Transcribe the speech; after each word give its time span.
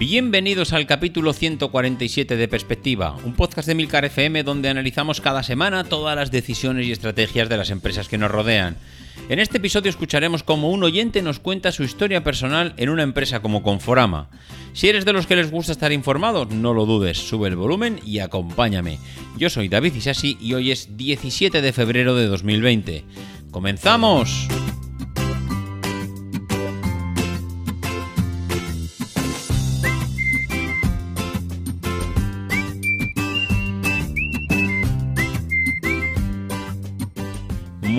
Bienvenidos 0.00 0.72
al 0.72 0.86
capítulo 0.86 1.34
147 1.34 2.38
de 2.38 2.48
Perspectiva, 2.48 3.18
un 3.22 3.34
podcast 3.34 3.68
de 3.68 3.74
Milcar 3.74 4.06
FM 4.06 4.44
donde 4.44 4.70
analizamos 4.70 5.20
cada 5.20 5.42
semana 5.42 5.84
todas 5.84 6.16
las 6.16 6.30
decisiones 6.30 6.86
y 6.86 6.92
estrategias 6.92 7.50
de 7.50 7.58
las 7.58 7.68
empresas 7.68 8.08
que 8.08 8.16
nos 8.16 8.30
rodean. 8.30 8.78
En 9.28 9.40
este 9.40 9.58
episodio 9.58 9.90
escucharemos 9.90 10.42
cómo 10.42 10.70
un 10.70 10.84
oyente 10.84 11.20
nos 11.20 11.38
cuenta 11.38 11.70
su 11.70 11.82
historia 11.82 12.24
personal 12.24 12.72
en 12.78 12.88
una 12.88 13.02
empresa 13.02 13.42
como 13.42 13.62
Conforama. 13.62 14.30
Si 14.72 14.88
eres 14.88 15.04
de 15.04 15.12
los 15.12 15.26
que 15.26 15.36
les 15.36 15.50
gusta 15.50 15.72
estar 15.72 15.92
informados, 15.92 16.48
no 16.48 16.72
lo 16.72 16.86
dudes, 16.86 17.18
sube 17.18 17.48
el 17.48 17.56
volumen 17.56 18.00
y 18.02 18.20
acompáñame. 18.20 18.98
Yo 19.36 19.50
soy 19.50 19.68
David 19.68 19.96
Isasi 19.96 20.38
y 20.40 20.54
hoy 20.54 20.70
es 20.70 20.96
17 20.96 21.60
de 21.60 21.72
febrero 21.74 22.14
de 22.14 22.26
2020. 22.26 23.04
¡Comenzamos! 23.50 24.48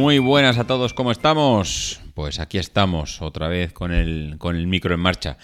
Muy 0.02 0.18
buenas 0.18 0.58
a 0.58 0.66
todos, 0.66 0.96
¿cómo 0.96 1.12
estamos? 1.12 2.00
Pues 2.16 2.40
aquí 2.40 2.58
estamos, 2.58 3.22
otra 3.22 3.48
vez 3.48 3.72
con 3.72 3.91
el, 3.91 4.38
con 4.40 4.55
el 4.55 4.66
micro 4.66 4.96
en 4.96 5.00
marcha. 5.00 5.38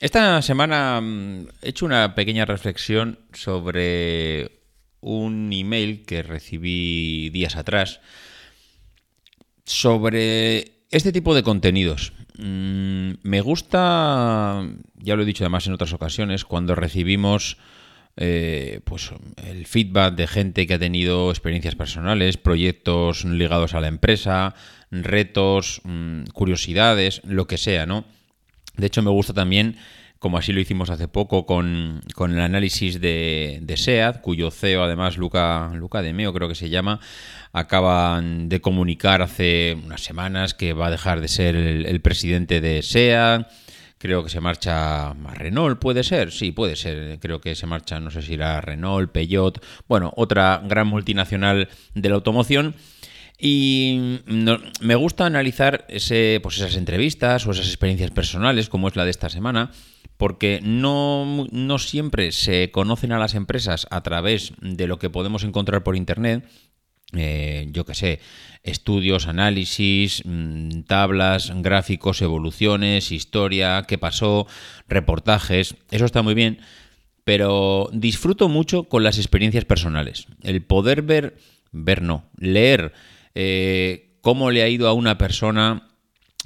Esta 0.00 0.42
semana 0.42 1.00
mm, 1.00 1.46
he 1.62 1.70
hecho 1.70 1.86
una 1.86 2.14
pequeña 2.14 2.44
reflexión 2.44 3.20
sobre 3.32 4.60
un 5.00 5.50
email 5.50 6.04
que 6.04 6.22
recibí 6.22 7.30
días 7.30 7.56
atrás 7.56 8.02
sobre 9.64 10.84
este 10.90 11.10
tipo 11.10 11.34
de 11.34 11.42
contenidos. 11.42 12.12
Mm, 12.36 13.12
me 13.22 13.40
gusta, 13.40 14.62
ya 14.96 15.16
lo 15.16 15.22
he 15.22 15.26
dicho 15.26 15.44
además 15.44 15.66
en 15.66 15.72
otras 15.72 15.94
ocasiones, 15.94 16.44
cuando 16.44 16.74
recibimos 16.74 17.56
eh, 18.16 18.80
pues 18.84 19.10
el 19.36 19.66
feedback 19.66 20.14
de 20.14 20.26
gente 20.26 20.66
que 20.66 20.74
ha 20.74 20.78
tenido 20.78 21.30
experiencias 21.30 21.74
personales, 21.74 22.36
proyectos 22.36 23.24
ligados 23.24 23.74
a 23.74 23.80
la 23.80 23.88
empresa, 23.88 24.54
retos, 24.90 25.80
mm, 25.84 26.24
curiosidades, 26.32 27.22
lo 27.24 27.46
que 27.46 27.56
sea, 27.56 27.86
¿no? 27.86 28.04
De 28.76 28.86
hecho, 28.86 29.02
me 29.02 29.10
gusta 29.10 29.32
también, 29.32 29.76
como 30.18 30.38
así 30.38 30.52
lo 30.52 30.60
hicimos 30.60 30.90
hace 30.90 31.08
poco 31.08 31.46
con, 31.46 32.02
el 32.18 32.40
análisis 32.40 33.00
de, 33.00 33.58
de, 33.62 33.76
SEAD, 33.76 34.20
cuyo 34.20 34.50
CEO, 34.50 34.84
además, 34.84 35.16
Luca, 35.16 35.70
Luca 35.74 36.02
de 36.02 36.12
creo 36.12 36.48
que 36.48 36.54
se 36.54 36.68
llama, 36.68 37.00
acaban 37.52 38.48
de 38.48 38.60
comunicar 38.60 39.22
hace 39.22 39.78
unas 39.84 40.02
semanas 40.02 40.54
que 40.54 40.72
va 40.72 40.88
a 40.88 40.90
dejar 40.90 41.20
de 41.20 41.28
ser 41.28 41.56
el, 41.56 41.86
el 41.86 42.00
presidente 42.00 42.60
de 42.60 42.82
SEAD 42.82 43.46
Creo 44.00 44.24
que 44.24 44.30
se 44.30 44.40
marcha 44.40 45.10
a 45.10 45.34
Renault, 45.34 45.78
puede 45.78 46.04
ser, 46.04 46.32
sí, 46.32 46.52
puede 46.52 46.74
ser. 46.74 47.18
Creo 47.20 47.42
que 47.42 47.54
se 47.54 47.66
marcha, 47.66 48.00
no 48.00 48.10
sé 48.10 48.22
si 48.22 48.32
era 48.32 48.58
Renault, 48.62 49.12
Peugeot, 49.12 49.62
bueno, 49.88 50.10
otra 50.16 50.62
gran 50.64 50.86
multinacional 50.86 51.68
de 51.94 52.08
la 52.08 52.14
automoción. 52.14 52.74
Y 53.38 54.20
me 54.80 54.94
gusta 54.94 55.26
analizar 55.26 55.84
ese, 55.90 56.40
pues 56.42 56.56
esas 56.56 56.76
entrevistas 56.76 57.46
o 57.46 57.50
esas 57.50 57.66
experiencias 57.66 58.10
personales, 58.10 58.70
como 58.70 58.88
es 58.88 58.96
la 58.96 59.04
de 59.04 59.10
esta 59.10 59.28
semana, 59.28 59.70
porque 60.16 60.60
no 60.62 61.78
siempre 61.78 62.32
se 62.32 62.70
conocen 62.70 63.12
a 63.12 63.18
las 63.18 63.34
empresas 63.34 63.86
a 63.90 64.02
través 64.02 64.54
de 64.62 64.86
lo 64.86 64.98
que 64.98 65.10
podemos 65.10 65.44
encontrar 65.44 65.82
por 65.82 65.94
Internet, 65.94 66.48
eh, 67.14 67.68
yo 67.72 67.84
qué 67.84 67.94
sé, 67.94 68.20
estudios, 68.62 69.26
análisis, 69.26 70.22
mm, 70.24 70.82
tablas, 70.82 71.52
gráficos, 71.56 72.22
evoluciones, 72.22 73.12
historia, 73.12 73.84
qué 73.88 73.98
pasó, 73.98 74.46
reportajes, 74.88 75.76
eso 75.90 76.04
está 76.04 76.22
muy 76.22 76.34
bien, 76.34 76.58
pero 77.24 77.88
disfruto 77.92 78.48
mucho 78.48 78.84
con 78.84 79.02
las 79.02 79.18
experiencias 79.18 79.64
personales. 79.64 80.26
El 80.42 80.62
poder 80.62 81.02
ver, 81.02 81.36
ver 81.72 82.02
no, 82.02 82.24
leer 82.38 82.92
eh, 83.34 84.16
cómo 84.20 84.50
le 84.50 84.62
ha 84.62 84.68
ido 84.68 84.88
a 84.88 84.92
una 84.92 85.18
persona 85.18 85.89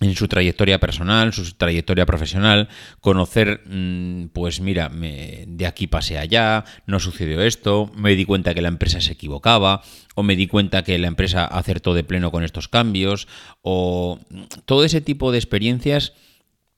en 0.00 0.14
su 0.14 0.28
trayectoria 0.28 0.80
personal, 0.80 1.32
su 1.32 1.52
trayectoria 1.54 2.04
profesional, 2.04 2.68
conocer, 3.00 3.62
mm, 3.66 4.26
pues 4.32 4.60
mira, 4.60 4.90
de 4.90 5.66
aquí 5.66 5.86
pasé 5.86 6.18
allá, 6.18 6.64
no 6.86 6.98
sucedió 6.98 7.40
esto, 7.42 7.90
me 7.94 8.16
di 8.16 8.24
cuenta 8.24 8.54
que 8.54 8.62
la 8.62 8.68
empresa 8.68 9.00
se 9.00 9.12
equivocaba, 9.12 9.82
o 10.14 10.22
me 10.22 10.36
di 10.36 10.46
cuenta 10.46 10.82
que 10.82 10.98
la 10.98 11.06
empresa 11.06 11.44
acertó 11.44 11.94
de 11.94 12.04
pleno 12.04 12.30
con 12.30 12.44
estos 12.44 12.68
cambios, 12.68 13.28
o 13.62 14.18
todo 14.64 14.84
ese 14.84 15.00
tipo 15.00 15.32
de 15.32 15.38
experiencias. 15.38 16.12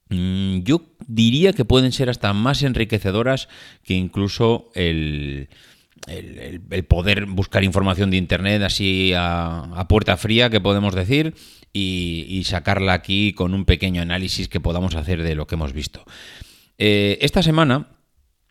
Mm, 0.08 0.58
yo 0.60 0.82
diría 1.06 1.52
que 1.52 1.64
pueden 1.64 1.92
ser 1.92 2.10
hasta 2.10 2.32
más 2.32 2.62
enriquecedoras 2.62 3.48
que 3.82 3.94
incluso 3.94 4.70
el, 4.74 5.48
el, 6.06 6.84
poder 6.84 7.26
buscar 7.26 7.64
información 7.64 8.10
de 8.10 8.16
Internet 8.16 8.62
así 8.62 9.12
a, 9.16 9.86
puerta 9.88 10.16
fría, 10.16 10.50
que 10.50 10.60
podemos 10.60 10.94
decir, 10.94 11.34
y, 11.72 12.42
sacarla 12.44 12.94
aquí 12.94 13.32
con 13.32 13.54
un 13.54 13.64
pequeño 13.64 14.02
análisis 14.02 14.48
que 14.48 14.60
podamos 14.60 14.94
hacer 14.94 15.22
de 15.22 15.34
lo 15.34 15.46
que 15.46 15.56
hemos 15.56 15.72
visto. 15.72 16.04
Eh, 16.78 17.18
esta 17.20 17.42
semana 17.42 17.88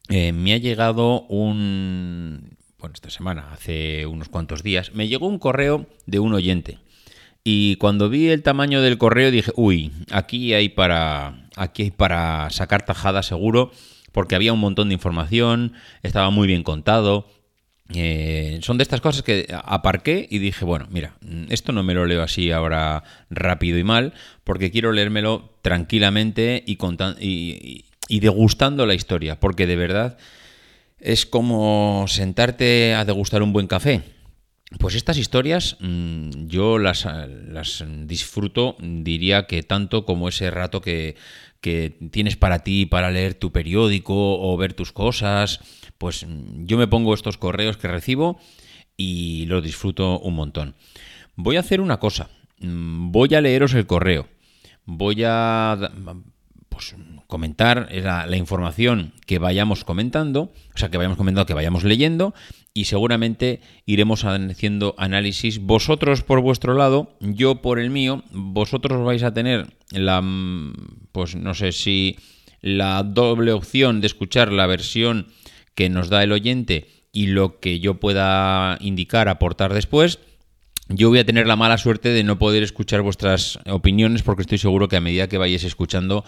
eh, 0.09 0.31
me 0.31 0.53
ha 0.53 0.57
llegado 0.57 1.21
un... 1.23 2.57
Bueno, 2.77 2.93
esta 2.93 3.09
semana, 3.09 3.51
hace 3.51 4.05
unos 4.05 4.29
cuantos 4.29 4.61
días, 4.61 4.93
me 4.93 5.07
llegó 5.07 5.27
un 5.27 5.39
correo 5.39 5.87
de 6.05 6.19
un 6.19 6.33
oyente. 6.33 6.77
Y 7.43 7.75
cuando 7.77 8.09
vi 8.09 8.29
el 8.29 8.43
tamaño 8.43 8.81
del 8.81 8.97
correo 8.97 9.31
dije, 9.31 9.51
uy, 9.55 9.91
aquí 10.11 10.53
hay 10.53 10.69
para, 10.69 11.47
aquí 11.55 11.83
hay 11.83 11.91
para 11.91 12.49
sacar 12.49 12.85
tajada 12.85 13.23
seguro, 13.23 13.71
porque 14.15 14.35
había 14.35 14.53
un 14.53 14.61
montón 14.61 14.87
de 14.87 14.93
información, 14.93 15.73
estaba 16.01 16.29
muy 16.29 16.47
bien 16.47 16.63
contado, 16.63 17.27
eh, 17.93 18.59
son 18.61 18.77
de 18.77 18.83
estas 18.83 19.01
cosas 19.01 19.23
que 19.23 19.45
aparqué 19.51 20.25
y 20.31 20.39
dije, 20.39 20.63
bueno, 20.63 20.87
mira, 20.89 21.17
esto 21.49 21.73
no 21.73 21.83
me 21.83 21.93
lo 21.93 22.05
leo 22.05 22.23
así 22.23 22.49
ahora 22.49 23.03
rápido 23.29 23.77
y 23.77 23.83
mal, 23.83 24.13
porque 24.45 24.71
quiero 24.71 24.93
leérmelo 24.93 25.57
tranquilamente 25.61 26.63
y, 26.65 26.77
y, 27.19 27.85
y 28.07 28.19
degustando 28.21 28.85
la 28.85 28.93
historia, 28.93 29.37
porque 29.37 29.67
de 29.67 29.75
verdad 29.75 30.17
es 30.97 31.25
como 31.25 32.05
sentarte 32.07 32.95
a 32.95 33.03
degustar 33.03 33.43
un 33.43 33.51
buen 33.51 33.67
café. 33.67 34.01
Pues 34.79 34.95
estas 34.95 35.17
historias 35.17 35.75
mm, 35.81 36.47
yo 36.47 36.79
las, 36.79 37.05
las, 37.05 37.83
disfruto, 38.05 38.77
diría 38.79 39.45
que 39.45 39.61
tanto 39.61 40.05
como 40.05 40.29
ese 40.29 40.49
rato 40.51 40.79
que, 40.81 41.15
que 41.65 41.97
tienes 42.11 42.35
para 42.35 42.59
ti, 42.59 42.85
para 42.85 43.09
leer 43.09 43.33
tu 43.33 43.51
periódico 43.51 44.13
o 44.13 44.55
ver 44.55 44.73
tus 44.73 44.91
cosas 44.91 45.61
pues 45.97 46.23
mm, 46.23 46.65
yo 46.65 46.77
me 46.77 46.87
pongo 46.87 47.15
estos 47.15 47.39
correos 47.39 47.77
que 47.77 47.87
recibo 47.87 48.39
y 48.97 49.47
los 49.47 49.63
disfruto 49.63 50.19
un 50.19 50.35
montón. 50.35 50.75
Voy 51.35 51.57
a 51.57 51.61
hacer 51.61 51.81
una 51.81 51.97
cosa, 51.97 52.29
mm, 52.59 53.11
voy 53.11 53.33
a 53.33 53.41
leeros 53.41 53.73
el 53.73 53.87
correo, 53.87 54.27
voy 54.85 55.23
a 55.25 55.91
pues, 56.69 56.95
comentar 57.25 57.89
la, 57.91 58.27
la, 58.27 58.37
información 58.37 59.13
que 59.25 59.39
vayamos 59.39 59.83
comentando, 59.83 60.53
o 60.73 60.77
sea, 60.77 60.91
que 60.91 60.97
vayamos 60.97 61.17
comentando, 61.17 61.47
que 61.47 61.55
vayamos 61.55 61.83
leyendo, 61.83 62.35
y 62.77 62.85
seguramente 62.85 63.61
iremos 63.85 64.25
haciendo 64.25 64.95
análisis. 64.97 65.59
Vosotros 65.59 66.23
por 66.23 66.41
vuestro 66.41 66.75
lado, 66.75 67.15
yo 67.21 67.61
por 67.61 67.79
el 67.79 67.89
mío, 67.89 68.23
vosotros 68.31 69.03
vais 69.03 69.23
a 69.23 69.33
tener 69.33 69.73
la, 69.91 70.21
mm, 70.21 70.73
pues 71.13 71.35
no 71.35 71.53
sé 71.53 71.71
si 71.71 72.17
la 72.61 73.01
doble 73.03 73.53
opción 73.53 74.01
de 74.01 74.07
escuchar 74.07 74.51
la 74.51 74.67
versión 74.67 75.27
que 75.73 75.89
nos 75.89 76.09
da 76.09 76.21
el 76.21 76.33
oyente 76.33 76.87
y 77.13 77.27
lo 77.27 77.61
que 77.61 77.79
yo 77.79 77.95
pueda 77.95 78.77
indicar, 78.81 79.29
aportar 79.29 79.73
después, 79.73 80.19
yo 80.89 81.09
voy 81.09 81.19
a 81.19 81.25
tener 81.25 81.47
la 81.47 81.55
mala 81.55 81.77
suerte 81.77 82.09
de 82.09 82.23
no 82.23 82.37
poder 82.37 82.61
escuchar 82.61 83.01
vuestras 83.01 83.57
opiniones 83.67 84.21
porque 84.21 84.41
estoy 84.41 84.57
seguro 84.57 84.87
que 84.87 84.97
a 84.97 85.01
medida 85.01 85.29
que 85.29 85.37
vayáis 85.37 85.63
escuchando 85.63 86.25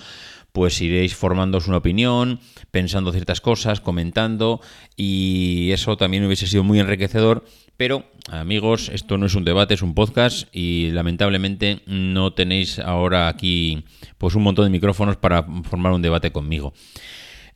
pues 0.58 0.82
iréis 0.82 1.16
formándoos 1.16 1.68
una 1.68 1.78
opinión, 1.78 2.40
pensando 2.72 3.12
ciertas 3.12 3.42
cosas, 3.42 3.80
comentando 3.80 4.60
y 4.96 5.70
eso 5.72 5.98
también 5.98 6.26
hubiese 6.26 6.48
sido 6.48 6.64
muy 6.64 6.80
enriquecedor. 6.80 7.46
Pero, 7.78 8.06
amigos, 8.32 8.90
esto 8.92 9.20
no 9.20 9.28
es 9.28 9.36
un 9.36 9.44
debate, 9.44 9.76
es 9.76 9.84
un 9.84 9.94
podcast 9.94 10.48
y 10.52 10.90
lamentablemente 10.94 11.84
no 11.86 12.34
tenéis 12.34 12.80
ahora 12.80 13.28
aquí 13.28 13.86
pues 14.18 14.34
un 14.34 14.42
montón 14.42 14.66
de 14.66 14.72
micrófonos 14.72 15.16
para 15.16 15.44
formar 15.44 15.92
un 15.92 16.02
debate 16.02 16.32
conmigo. 16.32 16.74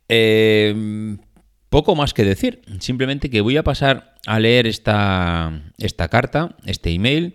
Eh, 0.08 1.16
poco 1.70 1.96
más 1.96 2.14
que 2.14 2.22
decir, 2.22 2.62
simplemente 2.78 3.30
que 3.30 3.40
voy 3.40 3.56
a 3.56 3.64
pasar 3.64 4.14
a 4.28 4.38
leer 4.38 4.68
esta, 4.68 5.60
esta 5.76 6.06
carta, 6.06 6.54
este 6.66 6.92
email, 6.92 7.34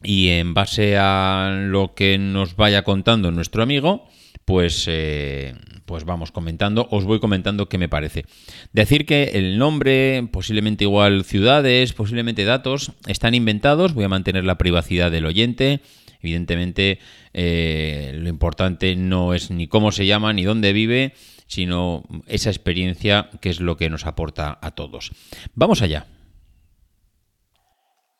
y 0.00 0.28
en 0.28 0.54
base 0.54 0.96
a 0.96 1.56
lo 1.60 1.94
que 1.96 2.18
nos 2.18 2.54
vaya 2.54 2.84
contando 2.84 3.32
nuestro 3.32 3.64
amigo, 3.64 4.06
pues, 4.44 4.86
eh, 4.88 5.54
pues 5.86 6.04
vamos 6.04 6.32
comentando, 6.32 6.88
os 6.90 7.04
voy 7.04 7.20
comentando 7.20 7.68
qué 7.68 7.78
me 7.78 7.88
parece. 7.88 8.24
Decir 8.72 9.06
que 9.06 9.32
el 9.34 9.58
nombre, 9.58 10.28
posiblemente 10.32 10.84
igual 10.84 11.24
ciudades, 11.24 11.92
posiblemente 11.92 12.44
datos, 12.44 12.92
están 13.06 13.34
inventados, 13.34 13.94
voy 13.94 14.04
a 14.04 14.08
mantener 14.08 14.44
la 14.44 14.58
privacidad 14.58 15.10
del 15.10 15.26
oyente. 15.26 15.80
Evidentemente, 16.20 17.00
eh, 17.34 18.12
lo 18.14 18.28
importante 18.28 18.94
no 18.94 19.34
es 19.34 19.50
ni 19.50 19.66
cómo 19.66 19.90
se 19.90 20.06
llama 20.06 20.32
ni 20.32 20.44
dónde 20.44 20.72
vive, 20.72 21.14
sino 21.46 22.04
esa 22.26 22.50
experiencia 22.50 23.28
que 23.40 23.50
es 23.50 23.60
lo 23.60 23.76
que 23.76 23.90
nos 23.90 24.06
aporta 24.06 24.58
a 24.62 24.70
todos. 24.70 25.10
Vamos 25.54 25.82
allá. 25.82 26.06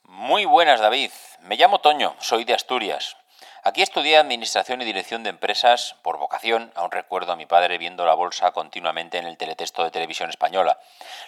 Muy 0.05 0.45
buenas, 0.45 0.81
David. 0.81 1.11
Me 1.49 1.57
llamo 1.57 1.81
Toño, 1.81 2.15
soy 2.21 2.45
de 2.45 2.55
Asturias. 2.55 3.17
Aquí 3.65 3.81
estudié 3.81 4.19
Administración 4.19 4.83
y 4.83 4.85
Dirección 4.85 5.23
de 5.23 5.31
Empresas 5.31 5.95
por 6.03 6.19
vocación. 6.19 6.73
Aún 6.75 6.91
recuerdo 6.91 7.31
a 7.31 7.37
mi 7.37 7.47
padre 7.47 7.79
viendo 7.79 8.05
la 8.05 8.15
bolsa 8.15 8.51
continuamente 8.51 9.19
en 9.19 9.27
el 9.27 9.37
teletexto 9.37 9.85
de 9.85 9.93
televisión 9.93 10.31
española. 10.31 10.81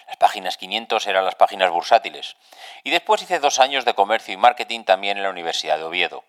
Las 0.05 0.17
páginas 0.17 0.57
500 0.57 1.07
eran 1.07 1.23
las 1.23 1.35
páginas 1.35 1.71
bursátiles. 1.71 2.35
Y 2.83 2.89
después 2.89 3.21
hice 3.21 3.39
dos 3.39 3.61
años 3.61 3.85
de 3.85 3.93
comercio 3.93 4.33
y 4.33 4.37
marketing 4.37 4.83
también 4.83 5.15
en 5.15 5.23
la 5.23 5.29
Universidad 5.29 5.77
de 5.77 5.85
Oviedo. 5.85 6.25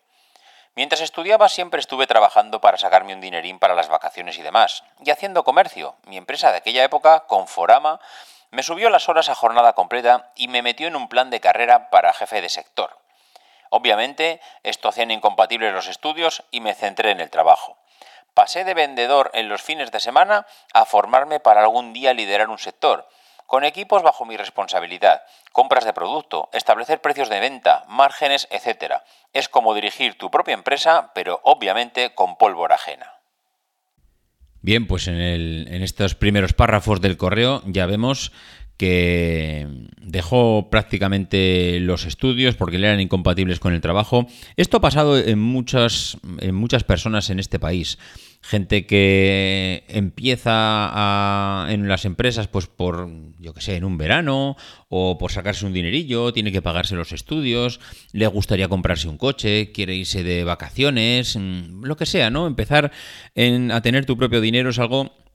Mientras 0.76 1.00
estudiaba 1.00 1.49
siempre 1.49 1.81
estuve 1.81 2.06
trabajando 2.06 2.61
para 2.61 2.79
sacarme 2.79 3.12
un 3.12 3.20
dinerín 3.20 3.58
para 3.58 3.75
las 3.75 3.88
vacaciones 3.88 4.38
y 4.38 4.43
demás. 4.43 4.85
Y 5.05 5.11
haciendo 5.11 5.43
comercio. 5.43 5.97
Mi 6.05 6.19
empresa 6.19 6.53
de 6.53 6.58
aquella 6.58 6.85
época, 6.85 7.25
Conforama, 7.26 7.99
me 8.53 8.62
subió 8.62 8.91
las 8.91 9.08
horas 9.08 9.29
a 9.29 9.35
jornada 9.35 9.73
completa 9.73 10.31
y 10.37 10.47
me 10.47 10.62
metió 10.62 10.87
en 10.87 10.94
un 10.94 11.08
plan 11.08 11.31
de 11.31 11.41
carrera 11.41 11.91
para 11.91 12.12
jefe 12.12 12.41
de 12.43 12.49
sector. 12.49 12.97
Obviamente, 13.76 14.40
esto 14.62 14.88
hacían 14.88 15.11
incompatibles 15.11 15.70
los 15.75 15.87
estudios 15.87 16.43
y 16.50 16.62
me 16.62 16.73
centré 16.73 17.11
en 17.11 17.20
el 17.20 17.28
trabajo. 17.28 17.76
Pasé 18.32 18.64
de 18.64 18.73
vendedor 18.73 19.31
en 19.34 19.50
los 19.50 19.61
fines 19.61 19.93
de 19.93 20.00
semana 20.00 20.46
a 20.73 20.87
formarme 20.87 21.40
para 21.40 21.61
algún 21.61 21.93
día 21.93 22.14
liderar 22.14 22.49
un 22.49 22.56
sector, 22.56 23.06
con 23.44 23.64
equipos 23.64 24.02
bajo 24.02 24.25
mi 24.25 24.38
responsabilidad, 24.38 25.25
compras 25.52 25.84
de 25.84 25.93
producto, 25.93 26.49
establecer 26.55 27.02
precios 27.02 27.28
de 27.28 27.38
venta, 27.38 27.84
márgenes, 27.87 28.49
etc. 28.50 28.94
Es 29.34 29.50
como 29.50 29.75
dirigir 29.75 30.17
tu 30.17 30.31
propia 30.31 30.55
empresa, 30.55 31.12
pero 31.14 31.43
obviamente 31.44 32.14
con 32.14 32.38
pólvora 32.38 32.76
ajena. 32.76 33.12
Bien, 34.62 34.87
pues 34.87 35.06
en, 35.06 35.20
en 35.20 35.82
estos 35.82 36.14
primeros 36.14 36.55
párrafos 36.55 37.02
del 37.02 37.19
correo 37.19 37.61
ya 37.67 37.84
vemos 37.84 38.32
que 38.76 39.67
dejó 40.00 40.69
prácticamente 40.70 41.81
los 41.81 42.05
estudios 42.05 42.56
porque 42.56 42.78
le 42.78 42.87
eran 42.87 43.00
incompatibles 43.00 43.58
con 43.58 43.73
el 43.73 43.81
trabajo. 43.81 44.26
Esto 44.56 44.78
ha 44.78 44.81
pasado 44.81 45.19
en 45.19 45.38
muchas, 45.38 46.19
en 46.40 46.55
muchas 46.55 46.84
personas 46.84 47.31
en 47.31 47.38
este 47.38 47.58
país. 47.58 47.99
Gente 48.43 48.87
que 48.87 49.84
empieza 49.88 51.67
en 51.69 51.88
las 51.88 52.05
empresas 52.05 52.46
pues 52.46 52.67
por, 52.67 53.08
yo 53.40 53.55
que 53.55 53.61
sé, 53.61 53.76
en 53.76 53.84
un 53.84 53.99
verano 53.99 54.56
o 54.88 55.19
por 55.19 55.32
sacarse 55.32 55.67
un 55.67 55.72
dinerillo, 55.72 56.32
tiene 56.32 56.52
que 56.52 56.62
pagarse 56.62 56.94
los 56.94 57.12
estudios, 57.12 57.81
le 58.12 58.26
gustaría 58.29 58.69
comprarse 58.69 59.08
un 59.08 59.19
coche, 59.19 59.72
quiere 59.72 59.96
irse 59.96 60.22
de 60.22 60.44
vacaciones, 60.44 61.37
mm, 61.37 61.84
lo 61.84 61.96
que 61.96 62.06
sea, 62.06 62.31
¿no? 62.31 62.46
Empezar 62.46 62.93
a 63.72 63.81
tener 63.81 64.06
tu 64.06 64.17
propio 64.17 64.40
dinero 64.40 64.70
es 64.70 64.79
algo 64.79 65.25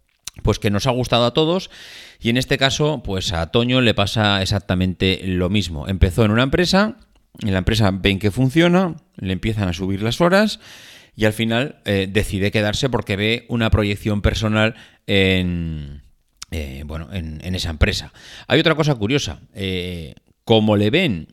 pues 0.41 0.59
que 0.59 0.69
nos 0.69 0.87
ha 0.87 0.91
gustado 0.91 1.25
a 1.25 1.33
todos 1.33 1.69
y 2.19 2.29
en 2.29 2.37
este 2.37 2.57
caso 2.57 3.01
pues 3.03 3.33
a 3.33 3.47
Toño 3.47 3.81
le 3.81 3.93
pasa 3.93 4.41
exactamente 4.41 5.21
lo 5.23 5.49
mismo. 5.49 5.87
Empezó 5.87 6.25
en 6.25 6.31
una 6.31 6.43
empresa, 6.43 6.97
en 7.41 7.51
la 7.51 7.59
empresa 7.59 7.91
ven 7.91 8.19
que 8.19 8.31
funciona, 8.31 8.95
le 9.17 9.33
empiezan 9.33 9.69
a 9.69 9.73
subir 9.73 10.01
las 10.01 10.21
horas 10.21 10.59
y 11.15 11.25
al 11.25 11.33
final 11.33 11.81
eh, 11.85 12.07
decide 12.09 12.51
quedarse 12.51 12.89
porque 12.89 13.15
ve 13.15 13.45
una 13.49 13.69
proyección 13.69 14.21
personal 14.21 14.75
en, 15.07 16.01
eh, 16.51 16.83
bueno, 16.85 17.09
en, 17.11 17.55
esa 17.55 17.69
empresa. 17.69 18.13
Hay 18.47 18.59
otra 18.59 18.75
cosa 18.75 18.95
curiosa, 18.95 19.41
eh, 19.53 20.15
como 20.45 20.77
le 20.77 20.89
ven 20.89 21.27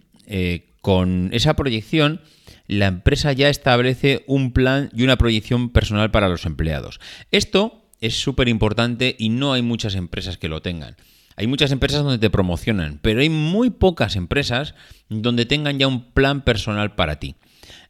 con 0.83 1.31
esa 1.33 1.55
proyección, 1.55 2.21
la 2.67 2.87
empresa 2.87 3.33
ya 3.33 3.49
establece 3.49 4.25
un 4.27 4.53
plan 4.53 4.91
y 4.95 5.03
una 5.03 5.17
proyección 5.17 5.71
personal 5.71 6.11
para 6.11 6.29
los 6.29 6.45
empleados. 6.45 7.01
Esto 7.31 7.88
es 8.01 8.21
súper 8.21 8.49
importante 8.49 9.17
y 9.19 9.29
no 9.29 9.53
hay 9.53 9.63
muchas 9.63 9.95
empresas 9.95 10.39
que 10.39 10.49
lo 10.49 10.63
tengan. 10.63 10.97
Hay 11.37 11.47
muchas 11.47 11.71
empresas 11.71 12.03
donde 12.03 12.19
te 12.19 12.31
promocionan, 12.31 12.99
pero 13.01 13.21
hay 13.21 13.31
muy 13.31 13.71
pocas 13.71 14.17
empresas 14.17 14.75
donde 15.09 15.47
tengan 15.47 15.79
ya 15.79 15.87
un 15.87 16.11
plan 16.13 16.43
personal 16.43 16.97
para 16.97 17.21
ti. 17.21 17.37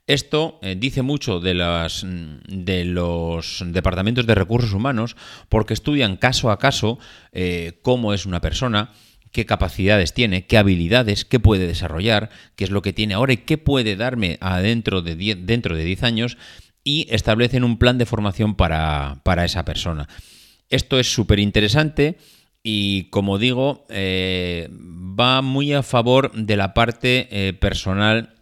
Esto 0.06 0.58
eh, 0.62 0.74
dice 0.78 1.02
mucho 1.02 1.38
de, 1.38 1.54
las, 1.54 2.04
de, 2.04 2.84
los 2.84 3.62
departamentos 3.66 4.26
de 4.26 4.34
recursos 4.34 4.72
humanos 4.72 5.16
porque 5.50 5.74
estudian 5.74 6.16
caso 6.16 6.50
a 6.50 6.58
caso 6.58 6.98
eh, 7.32 7.78
cómo 7.82 8.14
es 8.14 8.24
una 8.24 8.40
persona, 8.40 8.92
qué 9.32 9.44
capacidades 9.44 10.14
tiene, 10.14 10.46
qué 10.46 10.56
habilidades, 10.56 11.26
qué 11.26 11.40
puede 11.40 11.66
desarrollar, 11.66 12.30
qué 12.56 12.64
es 12.64 12.70
lo 12.70 12.80
que 12.80 12.94
tiene 12.94 13.14
ahora 13.14 13.34
y 13.34 13.38
qué 13.38 13.58
puede 13.58 13.96
darme 13.96 14.38
adentro 14.40 15.02
de 15.02 15.14
dentro 15.14 15.76
de 15.76 15.84
10 15.84 16.02
años 16.02 16.38
y 16.88 17.06
establecen 17.10 17.64
un 17.64 17.76
plan 17.76 17.98
de 17.98 18.06
formación 18.06 18.54
para, 18.54 19.20
esa 19.44 19.66
persona. 19.66 20.08
Esto 20.70 20.98
es 20.98 21.12
súper 21.12 21.38
interesante 21.38 22.16
y 22.62 23.10
como 23.10 23.36
digo, 23.36 23.84
eh, 23.90 24.70
va 24.72 25.42
muy 25.42 25.74
a 25.74 25.82
favor 25.82 26.32
de 26.32 26.56
la 26.56 26.72
parte 26.72 27.28
eh, 27.30 27.52
personal 27.52 28.36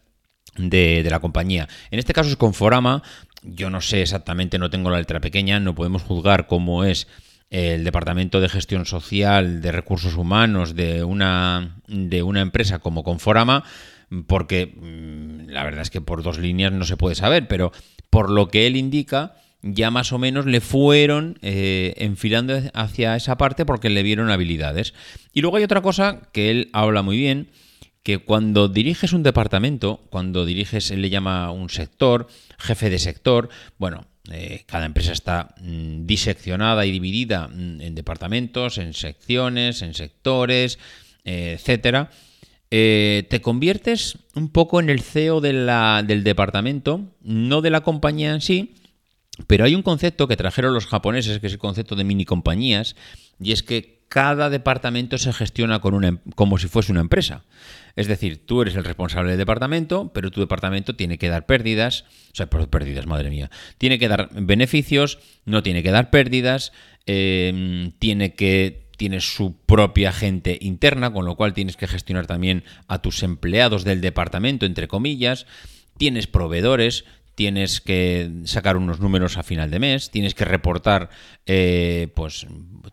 de, 0.56 1.04
la 1.10 1.18
compañía. 1.18 1.66
En 1.90 1.98
este 1.98 2.12
caso 2.12 2.30
es 2.30 2.36
Conforama, 2.36 3.02
yo 3.42 3.68
no 3.68 3.80
sé 3.80 4.02
exactamente, 4.02 4.60
no 4.60 4.70
tengo 4.70 4.90
la 4.90 4.98
letra 4.98 5.18
pequeña, 5.18 5.58
no 5.58 5.74
podemos 5.74 6.02
juzgar 6.02 6.46
cómo 6.46 6.84
es 6.84 7.08
el 7.50 7.82
departamento 7.82 8.40
de 8.40 8.48
gestión 8.48 8.86
social 8.86 9.60
de 9.60 9.72
recursos 9.72 10.14
humanos 10.14 10.76
de 10.76 11.02
una, 11.02 11.80
de 11.88 12.22
una 12.22 12.42
empresa 12.42 12.78
como 12.78 13.02
Conforama, 13.02 13.64
porque 14.28 14.66
mm, 14.66 15.48
la 15.50 15.64
verdad 15.64 15.82
es 15.82 15.90
que 15.90 16.00
por 16.00 16.22
dos 16.22 16.38
líneas 16.38 16.70
no 16.70 16.84
se 16.84 16.96
puede 16.96 17.16
saber, 17.16 17.48
pero 17.48 17.72
por 18.10 18.30
lo 18.30 18.48
que 18.48 18.66
él 18.66 18.76
indica, 18.76 19.34
ya 19.62 19.90
más 19.90 20.12
o 20.12 20.18
menos 20.18 20.46
le 20.46 20.60
fueron 20.60 21.38
eh, 21.42 21.94
enfilando 21.96 22.60
hacia 22.74 23.16
esa 23.16 23.36
parte 23.36 23.64
porque 23.64 23.90
le 23.90 24.02
vieron 24.02 24.30
habilidades. 24.30 24.94
Y 25.32 25.40
luego 25.40 25.56
hay 25.56 25.64
otra 25.64 25.82
cosa 25.82 26.22
que 26.32 26.50
él 26.50 26.70
habla 26.72 27.02
muy 27.02 27.16
bien, 27.16 27.48
que 28.02 28.18
cuando 28.18 28.68
diriges 28.68 29.12
un 29.12 29.24
departamento, 29.24 30.06
cuando 30.10 30.44
diriges, 30.46 30.92
él 30.92 31.02
le 31.02 31.10
llama 31.10 31.50
un 31.50 31.70
sector, 31.70 32.28
jefe 32.58 32.88
de 32.88 33.00
sector, 33.00 33.48
bueno, 33.78 34.06
eh, 34.30 34.62
cada 34.66 34.86
empresa 34.86 35.12
está 35.12 35.54
mm, 35.60 36.06
diseccionada 36.06 36.86
y 36.86 36.92
dividida 36.92 37.48
mm, 37.48 37.80
en 37.80 37.94
departamentos, 37.94 38.78
en 38.78 38.94
secciones, 38.94 39.82
en 39.82 39.94
sectores, 39.94 40.78
eh, 41.24 41.56
etcétera. 41.58 42.10
Eh, 42.70 43.26
te 43.30 43.40
conviertes 43.40 44.18
un 44.34 44.50
poco 44.50 44.80
en 44.80 44.90
el 44.90 45.00
CEO 45.00 45.40
del 45.40 46.24
departamento, 46.24 47.12
no 47.22 47.62
de 47.62 47.70
la 47.70 47.82
compañía 47.82 48.32
en 48.32 48.40
sí, 48.40 48.74
pero 49.46 49.64
hay 49.64 49.74
un 49.74 49.82
concepto 49.82 50.26
que 50.28 50.36
trajeron 50.36 50.74
los 50.74 50.86
japoneses, 50.86 51.38
que 51.38 51.46
es 51.46 51.52
el 51.52 51.58
concepto 51.58 51.94
de 51.94 52.04
mini 52.04 52.24
compañías, 52.24 52.96
y 53.38 53.52
es 53.52 53.62
que 53.62 53.96
cada 54.08 54.50
departamento 54.50 55.18
se 55.18 55.32
gestiona 55.32 55.80
em, 56.02 56.18
como 56.34 56.58
si 56.58 56.68
fuese 56.68 56.92
una 56.92 57.00
empresa. 57.00 57.44
Es 57.96 58.06
decir, 58.06 58.46
tú 58.46 58.62
eres 58.62 58.76
el 58.76 58.84
responsable 58.84 59.30
del 59.30 59.38
departamento, 59.38 60.12
pero 60.12 60.30
tu 60.30 60.40
departamento 60.40 60.96
tiene 60.96 61.18
que 61.18 61.28
dar 61.28 61.46
pérdidas, 61.46 62.04
o 62.32 62.34
sea, 62.34 62.48
pérdidas, 62.48 63.06
madre 63.06 63.30
mía, 63.30 63.50
tiene 63.78 63.98
que 63.98 64.08
dar 64.08 64.28
beneficios, 64.32 65.18
no 65.44 65.62
tiene 65.62 65.82
que 65.82 65.90
dar 65.90 66.10
pérdidas, 66.10 66.72
eh, 67.06 67.92
tiene 67.98 68.34
que 68.34 68.85
tienes 68.96 69.34
su 69.34 69.56
propia 69.66 70.12
gente 70.12 70.58
interna, 70.60 71.12
con 71.12 71.24
lo 71.24 71.36
cual 71.36 71.54
tienes 71.54 71.76
que 71.76 71.86
gestionar 71.86 72.26
también 72.26 72.64
a 72.88 73.00
tus 73.02 73.22
empleados 73.22 73.84
del 73.84 74.00
departamento, 74.00 74.66
entre 74.66 74.88
comillas, 74.88 75.46
tienes 75.96 76.26
proveedores, 76.26 77.04
tienes 77.34 77.82
que 77.82 78.30
sacar 78.44 78.78
unos 78.78 78.98
números 78.98 79.36
a 79.36 79.42
final 79.42 79.70
de 79.70 79.78
mes, 79.78 80.10
tienes 80.10 80.34
que 80.34 80.46
reportar 80.46 81.10
eh, 81.44 82.08
pues 82.14 82.46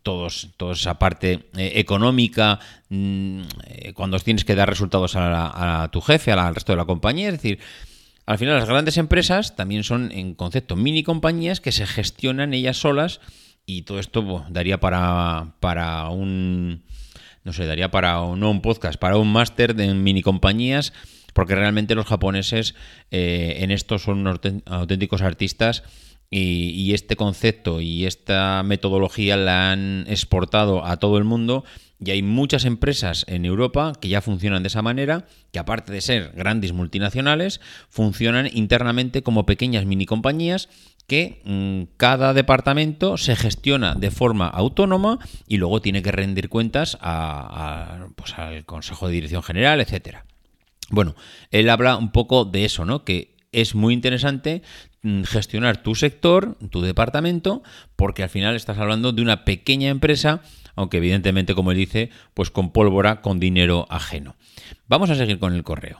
todos, 0.03 0.49
toda 0.57 0.73
esa 0.73 0.99
parte 0.99 1.47
eh, 1.57 1.71
económica 1.75 2.59
mm, 2.89 3.41
eh, 3.67 3.93
cuando 3.93 4.19
tienes 4.19 4.43
que 4.43 4.55
dar 4.55 4.69
resultados 4.69 5.15
a, 5.15 5.83
a 5.83 5.91
tu 5.91 6.01
jefe, 6.01 6.33
al 6.33 6.53
resto 6.53 6.73
de 6.73 6.77
la 6.77 6.85
compañía, 6.85 7.27
es 7.27 7.35
decir, 7.35 7.59
al 8.25 8.37
final 8.37 8.57
las 8.57 8.67
grandes 8.67 8.97
empresas 8.97 9.55
también 9.55 9.83
son 9.83 10.11
en 10.11 10.35
concepto 10.35 10.75
mini 10.75 11.03
compañías 11.03 11.61
que 11.61 11.71
se 11.71 11.87
gestionan 11.87 12.53
ellas 12.53 12.77
solas 12.77 13.21
y 13.65 13.83
todo 13.83 13.99
esto 13.99 14.45
daría 14.49 14.79
para, 14.79 15.55
para 15.59 16.09
un, 16.09 16.83
no 17.43 17.53
sé, 17.53 17.65
daría 17.65 17.91
para 17.91 18.13
no 18.35 18.51
un 18.51 18.61
podcast, 18.61 18.99
para 18.99 19.17
un 19.17 19.31
máster 19.31 19.75
de 19.75 19.93
mini 19.93 20.21
compañías, 20.21 20.93
porque 21.33 21.55
realmente 21.55 21.95
los 21.95 22.05
japoneses 22.05 22.75
eh, 23.11 23.57
en 23.59 23.71
esto 23.71 23.99
son 23.99 24.19
unos 24.19 24.39
auténticos 24.65 25.21
artistas 25.21 25.83
y, 26.29 26.69
y, 26.71 26.93
este 26.93 27.15
concepto 27.15 27.79
y 27.79 28.05
esta 28.05 28.63
metodología 28.63 29.37
la 29.37 29.71
han 29.71 30.05
exportado 30.07 30.83
a 30.83 30.97
todo 30.97 31.17
el 31.17 31.23
mundo 31.23 31.63
y 32.05 32.11
hay 32.11 32.21
muchas 32.21 32.65
empresas 32.65 33.23
en 33.27 33.45
Europa 33.45 33.93
que 33.99 34.09
ya 34.09 34.21
funcionan 34.21 34.63
de 34.63 34.67
esa 34.67 34.81
manera, 34.81 35.25
que 35.51 35.59
aparte 35.59 35.93
de 35.93 36.01
ser 36.01 36.31
grandes 36.35 36.73
multinacionales, 36.73 37.61
funcionan 37.89 38.49
internamente 38.51 39.23
como 39.23 39.45
pequeñas 39.45 39.85
mini 39.85 40.05
compañías 40.05 40.69
que 41.07 41.41
mm, 41.45 41.95
cada 41.97 42.33
departamento 42.33 43.17
se 43.17 43.35
gestiona 43.35 43.95
de 43.95 44.11
forma 44.11 44.47
autónoma 44.47 45.19
y 45.47 45.57
luego 45.57 45.81
tiene 45.81 46.01
que 46.01 46.11
rendir 46.11 46.49
cuentas 46.49 46.97
pues, 48.15 48.37
al 48.37 48.65
Consejo 48.65 49.07
de 49.07 49.13
Dirección 49.13 49.43
General, 49.43 49.81
etcétera. 49.81 50.25
Bueno, 50.89 51.15
él 51.51 51.69
habla 51.69 51.97
un 51.97 52.11
poco 52.11 52.45
de 52.45 52.65
eso, 52.65 52.85
¿no? 52.85 53.03
Que 53.03 53.35
es 53.51 53.75
muy 53.75 53.93
interesante 53.93 54.61
mm, 55.01 55.23
gestionar 55.23 55.77
tu 55.77 55.95
sector, 55.95 56.57
tu 56.69 56.81
departamento, 56.81 57.63
porque 57.95 58.23
al 58.23 58.29
final 58.29 58.55
estás 58.55 58.77
hablando 58.77 59.11
de 59.11 59.21
una 59.21 59.45
pequeña 59.45 59.89
empresa, 59.89 60.41
aunque 60.75 60.97
evidentemente, 60.97 61.55
como 61.55 61.71
él 61.71 61.77
dice, 61.77 62.09
pues 62.33 62.49
con 62.49 62.71
pólvora, 62.71 63.21
con 63.21 63.39
dinero 63.39 63.85
ajeno. 63.89 64.35
Vamos 64.87 65.09
a 65.09 65.15
seguir 65.15 65.39
con 65.39 65.53
el 65.53 65.63
correo. 65.63 65.99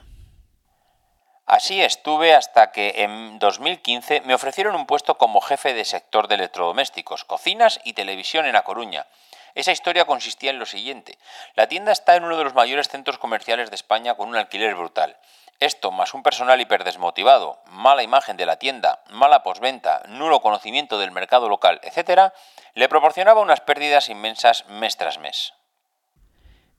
Así 1.54 1.84
estuve 1.84 2.34
hasta 2.34 2.72
que 2.72 3.04
en 3.04 3.38
2015 3.38 4.22
me 4.22 4.34
ofrecieron 4.34 4.74
un 4.74 4.88
puesto 4.88 5.20
como 5.20 5.40
jefe 5.40 5.76
de 5.76 5.86
sector 5.86 6.28
de 6.28 6.34
electrodomésticos, 6.34 7.26
cocinas 7.26 7.80
y 7.84 7.94
televisión 7.94 8.48
en 8.48 8.56
A 8.56 8.64
Coruña. 8.64 9.06
Esa 9.54 9.72
historia 9.72 10.06
consistía 10.06 10.50
en 10.50 10.58
lo 10.58 10.66
siguiente. 10.66 11.20
La 11.54 11.68
tienda 11.68 11.92
está 11.92 12.16
en 12.16 12.24
uno 12.24 12.38
de 12.38 12.44
los 12.44 12.56
mayores 12.56 12.90
centros 12.90 13.20
comerciales 13.20 13.70
de 13.70 13.76
España 13.76 14.16
con 14.16 14.30
un 14.30 14.36
alquiler 14.36 14.74
brutal. 14.74 15.16
Esto, 15.60 15.92
más 15.92 16.16
un 16.16 16.24
personal 16.24 16.60
hiperdesmotivado, 16.60 17.62
mala 17.68 18.02
imagen 18.02 18.36
de 18.36 18.48
la 18.48 18.58
tienda, 18.58 19.04
mala 19.12 19.44
posventa, 19.44 20.02
nulo 20.10 20.42
conocimiento 20.42 20.98
del 20.98 21.12
mercado 21.12 21.50
local, 21.50 21.80
etc., 21.84 22.34
le 22.74 22.90
proporcionaba 22.90 23.42
unas 23.42 23.62
pérdidas 23.62 24.10
inmensas 24.10 24.68
mes 24.70 24.98
tras 24.98 25.20
mes. 25.20 25.54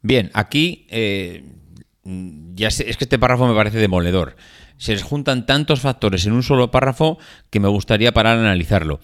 Bien, 0.03 0.33
aquí 0.35 0.89
eh, 0.91 1.45
ya 2.05 2.71
sé, 2.71 2.89
es 2.89 2.97
que 2.97 3.05
este 3.05 3.19
párrafo 3.19 3.47
me 3.47 3.55
parece 3.55 3.79
demoledor. 3.79 4.37
Se 4.77 4.93
les 4.93 5.03
juntan 5.03 5.47
tantos 5.47 5.81
factores 5.81 6.27
en 6.27 6.33
un 6.33 6.43
solo 6.43 6.71
párrafo 6.71 7.19
que 7.51 7.61
me 7.61 7.69
gustaría 7.69 8.13
parar 8.13 8.39
a 8.39 8.41
analizarlo. 8.41 9.01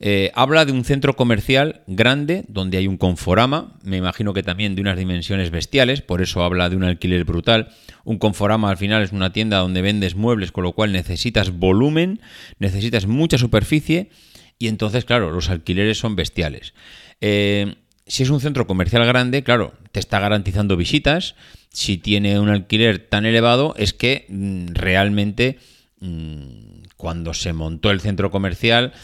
Eh, 0.00 0.32
habla 0.34 0.64
de 0.64 0.72
un 0.72 0.84
centro 0.84 1.14
comercial 1.14 1.82
grande 1.86 2.44
donde 2.48 2.78
hay 2.78 2.88
un 2.88 2.98
Conforama, 2.98 3.78
me 3.84 3.96
imagino 3.96 4.34
que 4.34 4.42
también 4.42 4.74
de 4.74 4.82
unas 4.82 4.98
dimensiones 4.98 5.50
bestiales, 5.50 6.02
por 6.02 6.20
eso 6.20 6.42
habla 6.42 6.68
de 6.68 6.76
un 6.76 6.84
alquiler 6.84 7.24
brutal. 7.24 7.68
Un 8.04 8.18
Conforama 8.18 8.70
al 8.70 8.76
final 8.76 9.02
es 9.02 9.12
una 9.12 9.32
tienda 9.32 9.58
donde 9.58 9.82
vendes 9.82 10.16
muebles, 10.16 10.52
con 10.52 10.64
lo 10.64 10.72
cual 10.72 10.92
necesitas 10.92 11.52
volumen, 11.52 12.20
necesitas 12.58 13.06
mucha 13.06 13.38
superficie 13.38 14.10
y 14.58 14.68
entonces, 14.68 15.04
claro, 15.04 15.30
los 15.30 15.48
alquileres 15.48 15.98
son 15.98 16.16
bestiales. 16.16 16.74
Eh, 17.20 17.76
si 18.06 18.24
es 18.24 18.30
un 18.30 18.40
centro 18.40 18.66
comercial 18.66 19.06
grande, 19.06 19.42
claro, 19.42 19.74
te 19.92 20.00
está 20.00 20.20
garantizando 20.20 20.76
visitas. 20.76 21.36
Si 21.74 21.98
tiene 21.98 22.40
un 22.40 22.48
alquiler 22.48 22.98
tan 22.98 23.26
elevado, 23.26 23.74
es 23.76 23.92
que 23.92 24.24
mm, 24.28 24.68
realmente 24.72 25.58
mm, 26.00 26.84
cuando 26.96 27.34
se 27.34 27.52
montó 27.52 27.90
el 27.90 28.00
centro 28.00 28.30
comercial 28.30 28.94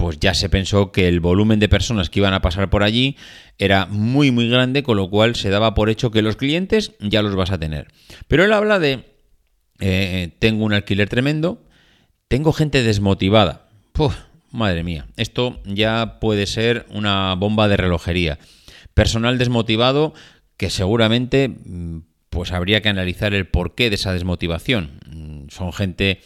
pues 0.00 0.18
ya 0.18 0.32
se 0.32 0.48
pensó 0.48 0.92
que 0.92 1.08
el 1.08 1.20
volumen 1.20 1.60
de 1.60 1.68
personas 1.68 2.08
que 2.08 2.20
iban 2.20 2.32
a 2.32 2.40
pasar 2.40 2.70
por 2.70 2.82
allí 2.82 3.18
era 3.58 3.84
muy 3.84 4.30
muy 4.30 4.48
grande, 4.48 4.82
con 4.82 4.96
lo 4.96 5.10
cual 5.10 5.36
se 5.36 5.50
daba 5.50 5.74
por 5.74 5.90
hecho 5.90 6.10
que 6.10 6.22
los 6.22 6.36
clientes 6.36 6.92
ya 7.00 7.20
los 7.20 7.36
vas 7.36 7.50
a 7.50 7.58
tener. 7.58 7.88
Pero 8.26 8.42
él 8.42 8.52
habla 8.54 8.78
de, 8.78 9.04
eh, 9.78 10.30
tengo 10.38 10.64
un 10.64 10.72
alquiler 10.72 11.10
tremendo, 11.10 11.62
tengo 12.28 12.54
gente 12.54 12.82
desmotivada. 12.82 13.68
madre 14.50 14.84
mía, 14.84 15.06
esto 15.18 15.60
ya 15.66 16.18
puede 16.18 16.46
ser 16.46 16.86
una 16.88 17.34
bomba 17.34 17.68
de 17.68 17.76
relojería. 17.76 18.38
Personal 18.94 19.36
desmotivado 19.36 20.14
que 20.56 20.70
seguramente 20.70 21.48
mm, 21.48 21.98
pues 22.30 22.52
habría 22.52 22.80
que 22.80 22.88
analizar 22.88 23.34
el 23.34 23.48
porqué 23.48 23.90
de 23.90 23.96
esa 23.96 24.12
desmotivación. 24.12 25.00
Mm, 25.06 25.48
son 25.50 25.72
gente 25.72 26.20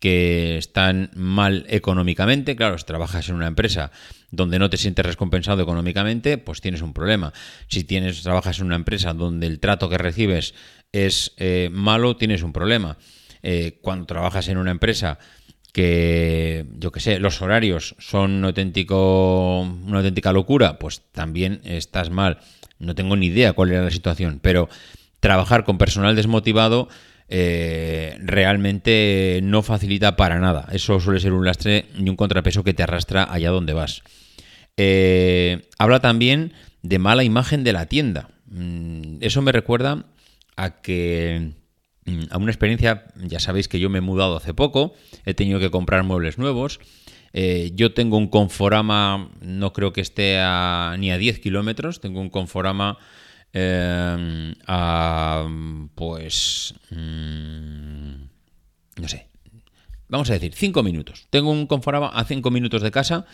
que 0.00 0.56
están 0.56 1.10
mal 1.14 1.66
económicamente. 1.68 2.56
Claro, 2.56 2.78
si 2.78 2.86
trabajas 2.86 3.28
en 3.28 3.34
una 3.36 3.46
empresa 3.46 3.92
donde 4.30 4.58
no 4.58 4.70
te 4.70 4.78
sientes 4.78 5.04
recompensado 5.04 5.62
económicamente, 5.62 6.38
pues 6.38 6.62
tienes 6.62 6.80
un 6.80 6.94
problema. 6.94 7.34
Si 7.68 7.84
tienes, 7.84 8.22
trabajas 8.22 8.58
en 8.58 8.66
una 8.66 8.76
empresa 8.76 9.12
donde 9.12 9.46
el 9.46 9.60
trato 9.60 9.90
que 9.90 9.98
recibes 9.98 10.54
es 10.92 11.34
eh, 11.36 11.68
malo, 11.70 12.16
tienes 12.16 12.42
un 12.42 12.52
problema. 12.52 12.96
Eh, 13.42 13.78
cuando 13.82 14.06
trabajas 14.06 14.48
en 14.48 14.56
una 14.56 14.70
empresa 14.70 15.18
que, 15.72 16.64
yo 16.78 16.90
qué 16.92 17.00
sé, 17.00 17.18
los 17.18 17.42
horarios 17.42 17.94
son 17.98 18.42
auténtico, 18.44 19.60
una 19.60 19.98
auténtica 19.98 20.32
locura, 20.32 20.78
pues 20.78 21.02
también 21.12 21.60
estás 21.64 22.08
mal. 22.08 22.38
No 22.78 22.94
tengo 22.94 23.16
ni 23.16 23.26
idea 23.26 23.52
cuál 23.52 23.72
era 23.72 23.82
la 23.82 23.90
situación, 23.90 24.40
pero 24.42 24.70
trabajar 25.20 25.64
con 25.64 25.78
personal 25.78 26.16
desmotivado 26.16 26.88
eh, 27.32 28.16
realmente 28.20 29.38
no 29.44 29.62
facilita 29.62 30.16
para 30.16 30.40
nada. 30.40 30.66
Eso 30.72 30.98
suele 30.98 31.20
ser 31.20 31.32
un 31.32 31.44
lastre 31.44 31.86
y 31.96 32.08
un 32.08 32.16
contrapeso 32.16 32.64
que 32.64 32.74
te 32.74 32.82
arrastra 32.82 33.32
allá 33.32 33.50
donde 33.50 33.72
vas. 33.72 34.02
Eh, 34.76 35.68
habla 35.78 36.00
también 36.00 36.52
de 36.82 36.98
mala 36.98 37.22
imagen 37.22 37.62
de 37.62 37.72
la 37.72 37.86
tienda. 37.86 38.30
Mm, 38.46 39.18
eso 39.20 39.42
me 39.42 39.52
recuerda 39.52 40.06
a 40.56 40.80
que 40.80 41.52
mm, 42.06 42.22
a 42.30 42.38
una 42.38 42.50
experiencia, 42.50 43.04
ya 43.14 43.38
sabéis 43.38 43.68
que 43.68 43.78
yo 43.78 43.90
me 43.90 43.98
he 43.98 44.02
mudado 44.02 44.36
hace 44.36 44.52
poco, 44.52 44.94
he 45.24 45.34
tenido 45.34 45.60
que 45.60 45.70
comprar 45.70 46.02
muebles 46.02 46.36
nuevos. 46.36 46.80
Eh, 47.32 47.70
yo 47.74 47.94
tengo 47.94 48.16
un 48.16 48.26
Conforama, 48.26 49.30
no 49.40 49.72
creo 49.72 49.92
que 49.92 50.00
esté 50.00 50.34
ni 50.98 51.12
a 51.12 51.18
10 51.18 51.38
kilómetros, 51.38 52.00
tengo 52.00 52.20
un 52.20 52.28
Conforama 52.28 52.98
Em, 53.52 54.54
a, 54.66 55.48
pues, 55.94 56.74
mm, 56.90 58.12
no 59.00 59.08
sé, 59.08 59.28
vamos 60.08 60.30
a 60.30 60.34
decir, 60.34 60.54
5 60.54 60.82
minutos. 60.82 61.26
Tengo 61.30 61.50
un 61.50 61.66
Conforama 61.66 62.08
a 62.08 62.24
5 62.24 62.50
minutos 62.50 62.82
de 62.82 62.90
casa. 62.90 63.26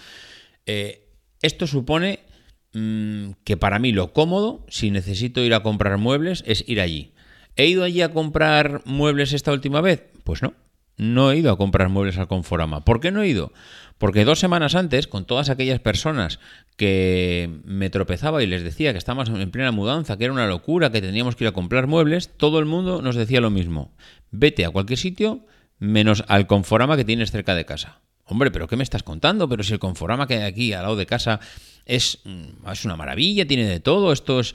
Eh, 0.64 1.08
esto 1.42 1.66
supone 1.66 2.20
mm, 2.72 3.30
que 3.44 3.56
para 3.56 3.78
mí 3.78 3.92
lo 3.92 4.12
cómodo, 4.12 4.64
si 4.68 4.90
necesito 4.90 5.42
ir 5.42 5.54
a 5.54 5.62
comprar 5.62 5.98
muebles, 5.98 6.44
es 6.46 6.64
ir 6.66 6.80
allí. 6.80 7.12
¿He 7.56 7.66
ido 7.66 7.84
allí 7.84 8.02
a 8.02 8.12
comprar 8.12 8.82
muebles 8.84 9.32
esta 9.32 9.52
última 9.52 9.80
vez? 9.80 10.04
Pues 10.24 10.42
no, 10.42 10.54
no 10.96 11.30
he 11.30 11.38
ido 11.38 11.52
a 11.52 11.58
comprar 11.58 11.88
muebles 11.88 12.18
al 12.18 12.28
Conforama. 12.28 12.84
¿Por 12.84 13.00
qué 13.00 13.10
no 13.10 13.22
he 13.22 13.28
ido? 13.28 13.52
Porque 13.98 14.24
dos 14.24 14.38
semanas 14.38 14.74
antes, 14.74 15.06
con 15.06 15.24
todas 15.24 15.48
aquellas 15.48 15.80
personas 15.80 16.38
que 16.76 17.50
me 17.64 17.90
tropezaba 17.90 18.42
y 18.42 18.46
les 18.46 18.62
decía 18.62 18.92
que 18.92 18.98
estábamos 18.98 19.28
en 19.28 19.50
plena 19.50 19.72
mudanza, 19.72 20.16
que 20.16 20.24
era 20.24 20.32
una 20.32 20.46
locura, 20.46 20.90
que 20.90 21.00
teníamos 21.00 21.36
que 21.36 21.44
ir 21.44 21.48
a 21.48 21.52
comprar 21.52 21.86
muebles, 21.86 22.36
todo 22.36 22.58
el 22.58 22.66
mundo 22.66 23.00
nos 23.00 23.16
decía 23.16 23.40
lo 23.40 23.50
mismo. 23.50 23.94
Vete 24.30 24.64
a 24.64 24.70
cualquier 24.70 24.98
sitio 24.98 25.46
menos 25.78 26.24
al 26.28 26.46
Conforama 26.46 26.96
que 26.96 27.04
tienes 27.04 27.30
cerca 27.30 27.54
de 27.54 27.64
casa. 27.64 28.00
Hombre, 28.24 28.50
pero 28.50 28.66
¿qué 28.66 28.76
me 28.76 28.82
estás 28.82 29.02
contando? 29.02 29.48
Pero 29.48 29.62
si 29.62 29.72
el 29.72 29.78
Conforama 29.78 30.26
que 30.26 30.34
hay 30.34 30.42
aquí 30.42 30.72
al 30.72 30.82
lado 30.82 30.96
de 30.96 31.06
casa 31.06 31.40
es, 31.84 32.20
mm, 32.24 32.68
es 32.70 32.84
una 32.84 32.96
maravilla, 32.96 33.46
tiene 33.46 33.64
de 33.66 33.80
todo, 33.80 34.12
esto 34.12 34.40
es... 34.40 34.54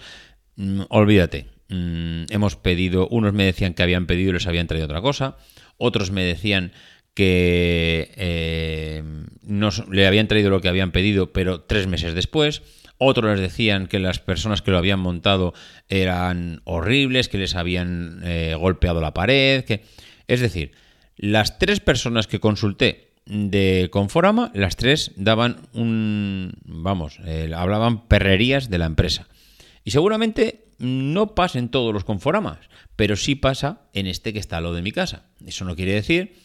Mm, 0.57 0.81
olvídate. 0.89 1.47
Mm, 1.69 2.25
hemos 2.29 2.57
pedido, 2.57 3.07
unos 3.07 3.33
me 3.33 3.45
decían 3.45 3.73
que 3.73 3.81
habían 3.81 4.05
pedido 4.05 4.31
y 4.31 4.33
les 4.33 4.47
habían 4.47 4.67
traído 4.67 4.85
otra 4.85 5.01
cosa, 5.01 5.37
otros 5.81 6.11
me 6.11 6.23
decían 6.23 6.71
que 7.13 8.11
eh, 8.15 9.03
no, 9.43 9.69
le 9.89 10.07
habían 10.07 10.27
traído 10.27 10.49
lo 10.49 10.61
que 10.61 10.69
habían 10.69 10.91
pedido, 10.91 11.33
pero 11.33 11.61
tres 11.61 11.87
meses 11.87 12.13
después. 12.13 12.61
Otros 12.97 13.31
les 13.31 13.41
decían 13.41 13.87
que 13.87 13.99
las 13.99 14.19
personas 14.19 14.61
que 14.61 14.71
lo 14.71 14.77
habían 14.77 14.99
montado 14.99 15.53
eran 15.89 16.61
horribles, 16.65 17.29
que 17.29 17.39
les 17.39 17.55
habían 17.55 18.21
eh, 18.23 18.55
golpeado 18.57 19.01
la 19.01 19.13
pared. 19.13 19.65
Que... 19.65 19.83
Es 20.27 20.39
decir, 20.39 20.71
las 21.17 21.57
tres 21.57 21.79
personas 21.79 22.27
que 22.27 22.39
consulté 22.39 23.11
de 23.25 23.89
Conforama, 23.91 24.51
las 24.53 24.75
tres 24.75 25.11
daban 25.15 25.67
un. 25.73 26.53
Vamos, 26.63 27.19
eh, 27.25 27.51
hablaban 27.55 28.07
perrerías 28.07 28.69
de 28.69 28.77
la 28.77 28.85
empresa. 28.85 29.27
Y 29.83 29.91
seguramente 29.91 30.65
no 30.81 31.35
pasa 31.35 31.59
en 31.59 31.69
todos 31.69 31.93
los 31.93 32.03
Conforamas, 32.03 32.59
pero 32.95 33.15
sí 33.15 33.35
pasa 33.35 33.83
en 33.93 34.07
este 34.07 34.33
que 34.33 34.39
está 34.39 34.57
a 34.57 34.61
lo 34.61 34.73
de 34.73 34.81
mi 34.81 34.91
casa. 34.91 35.25
Eso 35.45 35.65
no 35.65 35.75
quiere 35.75 35.93
decir 35.93 36.35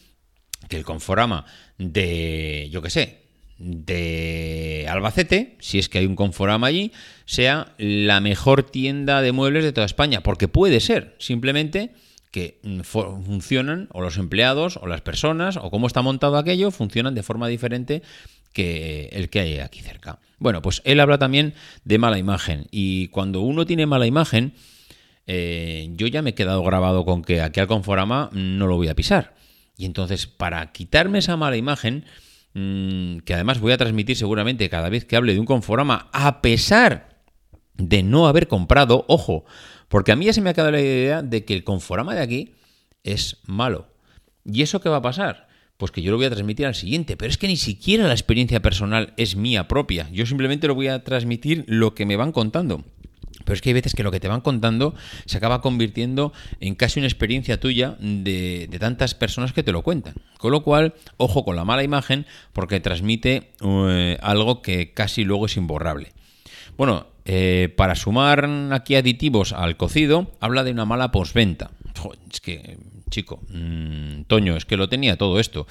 que 0.69 0.77
el 0.77 0.85
Conforama 0.85 1.45
de, 1.79 2.69
yo 2.71 2.83
qué 2.83 2.91
sé, 2.91 3.23
de 3.59 4.87
Albacete, 4.89 5.57
si 5.61 5.79
es 5.79 5.89
que 5.89 5.99
hay 5.99 6.07
un 6.07 6.17
Conforama 6.17 6.67
allí, 6.67 6.93
sea 7.25 7.75
la 7.79 8.21
mejor 8.21 8.63
tienda 8.63 9.23
de 9.23 9.33
muebles 9.33 9.65
de 9.65 9.73
toda 9.73 9.87
España, 9.87 10.23
porque 10.23 10.49
puede 10.49 10.81
ser, 10.81 11.17
simplemente 11.19 11.95
que 12.31 12.61
funcionan, 12.85 13.89
o 13.93 14.03
los 14.03 14.19
empleados, 14.19 14.77
o 14.77 14.87
las 14.87 15.01
personas, 15.01 15.57
o 15.57 15.71
cómo 15.71 15.87
está 15.87 16.03
montado 16.03 16.37
aquello, 16.37 16.71
funcionan 16.71 17.15
de 17.15 17.23
forma 17.23 17.49
diferente 17.49 18.03
que 18.57 19.11
el 19.13 19.29
que 19.29 19.41
hay 19.41 19.59
aquí 19.59 19.83
cerca. 19.83 20.19
Bueno, 20.39 20.63
pues 20.63 20.81
él 20.87 20.99
habla 21.01 21.19
también 21.19 21.53
de 21.85 21.99
mala 21.99 22.17
imagen, 22.17 22.69
y 22.71 23.09
cuando 23.09 23.43
uno 23.43 23.67
tiene 23.67 23.85
mala 23.85 24.07
imagen, 24.07 24.55
eh, 25.27 25.91
yo 25.93 26.07
ya 26.07 26.23
me 26.23 26.31
he 26.31 26.35
quedado 26.35 26.63
grabado 26.63 27.05
con 27.05 27.23
que 27.23 27.43
aquí 27.43 27.61
al 27.61 27.67
Conforama 27.67 28.31
no 28.33 28.67
lo 28.67 28.77
voy 28.77 28.89
a 28.89 28.95
pisar. 28.95 29.35
Y 29.77 29.85
entonces, 29.85 30.27
para 30.27 30.73
quitarme 30.73 31.19
esa 31.19 31.37
mala 31.37 31.59
imagen, 31.59 32.07
mm, 32.55 33.19
que 33.27 33.35
además 33.35 33.61
voy 33.61 33.73
a 33.73 33.77
transmitir 33.77 34.17
seguramente 34.17 34.71
cada 34.71 34.89
vez 34.89 35.05
que 35.05 35.17
hable 35.17 35.35
de 35.35 35.41
un 35.41 35.45
Conforama, 35.45 36.09
a 36.15 36.41
pesar 36.41 37.21
de 37.75 38.03
no 38.03 38.27
haber 38.27 38.49
comprado, 38.49 39.05
ojo, 39.07 39.45
porque 39.89 40.13
a 40.13 40.17
mí 40.17 40.25
ya 40.25 40.33
se 40.33 40.41
me 40.41 40.49
ha 40.49 40.55
quedado 40.55 40.71
la 40.71 40.81
idea 40.81 41.21
de 41.21 41.45
que 41.45 41.53
el 41.53 41.63
Conforama 41.63 42.15
de 42.15 42.23
aquí 42.23 42.55
es 43.05 43.37
malo. 43.45 43.87
¿Y 44.47 44.63
eso 44.63 44.81
qué 44.81 44.89
va 44.89 44.97
a 44.97 45.03
pasar? 45.03 45.46
Pues 45.77 45.91
que 45.93 46.01
yo 46.03 46.11
lo 46.11 46.17
voy 46.17 46.27
a 46.27 46.31
transmitir 46.31 46.67
al 46.67 46.75
siguiente, 46.75 47.17
pero 47.17 47.31
es 47.31 47.37
que 47.37 47.49
ni 47.49 47.57
siquiera 47.57 48.07
la 48.07 48.15
experiencia 48.15 48.63
personal 48.63 49.13
es 49.17 49.37
mía 49.37 49.69
propia. 49.69 50.09
Yo 50.11 50.25
simplemente 50.25 50.67
lo 50.67 50.75
voy 50.75 50.89
a 50.89 51.05
transmitir 51.05 51.65
lo 51.67 51.95
que 51.95 52.07
me 52.07 52.17
van 52.17 52.33
contando. 52.33 52.83
Pero 53.45 53.55
es 53.55 53.61
que 53.61 53.71
hay 53.71 53.75
veces 53.75 53.95
que 53.95 54.03
lo 54.03 54.11
que 54.11 54.19
te 54.19 54.27
van 54.27 54.41
contando 54.41 54.95
se 55.25 55.37
acaba 55.37 55.61
convirtiendo 55.61 56.33
en 56.61 56.75
casi 56.75 56.99
una 56.99 57.07
experiencia 57.07 57.61
tuya 57.61 57.97
de, 58.01 58.69
tantas 58.81 59.15
personas 59.15 59.53
que 59.53 59.63
te 59.63 59.71
lo 59.71 59.83
cuentan. 59.83 60.15
Con 60.39 60.51
lo 60.51 60.63
cual, 60.63 60.95
ojo 61.17 61.45
con 61.45 61.55
la 61.55 61.65
mala 61.65 61.85
imagen 61.85 62.27
porque 62.53 62.81
transmite 62.81 63.53
eh, 63.61 64.19
algo 64.21 64.63
que 64.63 64.93
casi 64.95 65.25
luego 65.25 65.47
es 65.47 65.57
imborrable. 65.57 66.13
Bueno, 66.77 67.07
eh, 67.25 67.73
para 67.77 67.95
sumar 67.95 68.49
aquí 68.73 68.97
aditivos 68.97 69.53
al 69.53 69.77
cocido, 69.77 70.33
habla 70.41 70.65
de 70.65 70.73
una 70.73 70.85
mala 70.85 71.13
posventa. 71.13 71.71
Es 72.31 72.41
que, 72.41 72.79
chico, 73.11 73.41
mm, 73.49 74.23
Toño, 74.27 74.57
es 74.57 74.65
que 74.65 74.77
lo 74.77 74.89
tenía 74.89 75.17
todo 75.17 75.41
esto. 75.41 75.67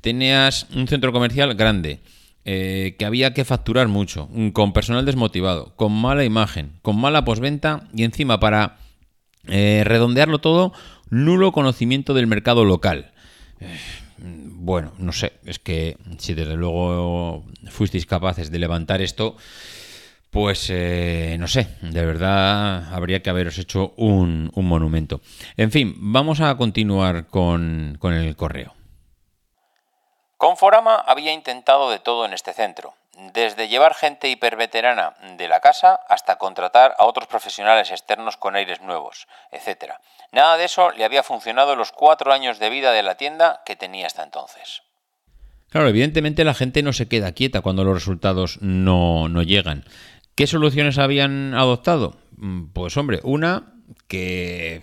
Tenías 0.00 0.66
un 0.74 0.88
centro 0.88 1.12
comercial 1.12 1.54
grande 1.54 2.00
eh, 2.44 2.96
que 2.98 3.04
había 3.04 3.34
que 3.34 3.44
facturar 3.44 3.88
mucho, 3.88 4.28
mm, 4.32 4.48
con 4.50 4.72
personal 4.72 5.04
desmotivado, 5.04 5.74
con 5.76 5.92
mala 5.92 6.24
imagen, 6.24 6.78
con 6.82 6.98
mala 6.98 7.24
posventa 7.24 7.88
y 7.94 8.04
encima 8.04 8.40
para 8.40 8.78
eh, 9.46 9.82
redondearlo 9.84 10.38
todo, 10.38 10.72
nulo 11.10 11.52
conocimiento 11.52 12.14
del 12.14 12.26
mercado 12.26 12.64
local. 12.64 13.12
Eh, 13.60 13.76
bueno, 14.18 14.92
no 14.98 15.12
sé, 15.12 15.32
es 15.44 15.58
que 15.58 15.96
si 16.18 16.34
desde 16.34 16.56
luego 16.56 17.44
fuisteis 17.68 18.06
capaces 18.06 18.50
de 18.50 18.58
levantar 18.58 19.02
esto, 19.02 19.36
pues 20.30 20.70
no 20.70 21.48
sé, 21.48 21.68
de 21.80 22.04
verdad 22.04 22.92
habría 22.94 23.22
que 23.22 23.30
haberos 23.30 23.58
hecho 23.58 23.94
un, 23.96 24.50
monumento. 24.54 25.20
En 25.56 25.70
fin, 25.70 25.94
vamos 25.96 26.40
a 26.40 26.56
continuar 26.56 27.26
con 27.28 27.98
el 28.02 28.36
correo. 28.36 28.74
Conforama 30.38 30.94
había 30.94 31.32
intentado 31.32 31.90
de 31.90 31.98
todo 31.98 32.24
en 32.24 32.32
este 32.32 32.52
centro, 32.52 32.94
desde 33.32 33.66
llevar 33.66 33.94
gente 33.94 34.28
hiperveterana 34.28 35.16
de 35.36 35.48
la 35.48 35.58
casa 35.58 35.98
hasta 36.08 36.38
contratar 36.38 36.94
a 36.96 37.06
otros 37.06 37.26
profesionales 37.26 37.90
externos 37.90 38.36
con 38.36 38.54
aires 38.54 38.80
nuevos, 38.80 39.26
etc. 39.50 39.94
Nada 40.30 40.56
de 40.56 40.66
eso 40.66 40.92
le 40.92 41.04
había 41.04 41.24
funcionado 41.24 41.74
los 41.74 41.90
cuatro 41.90 42.32
años 42.32 42.60
de 42.60 42.70
vida 42.70 42.92
de 42.92 43.02
la 43.02 43.16
tienda 43.16 43.62
que 43.66 43.74
tenía 43.74 44.06
hasta 44.06 44.22
entonces. 44.22 44.82
Claro, 45.70 45.88
evidentemente 45.88 46.44
la 46.44 46.54
gente 46.54 46.84
no 46.84 46.92
se 46.92 47.08
queda 47.08 47.32
quieta 47.32 47.60
cuando 47.60 47.82
los 47.82 47.94
resultados 47.94 48.58
no, 48.62 49.28
no 49.28 49.42
llegan. 49.42 49.84
¿Qué 50.38 50.46
soluciones 50.46 50.98
habían 50.98 51.52
adoptado? 51.54 52.14
Mm, 52.36 52.66
pues 52.72 52.96
hombre, 52.96 53.18
una 53.24 53.72
que 54.06 54.80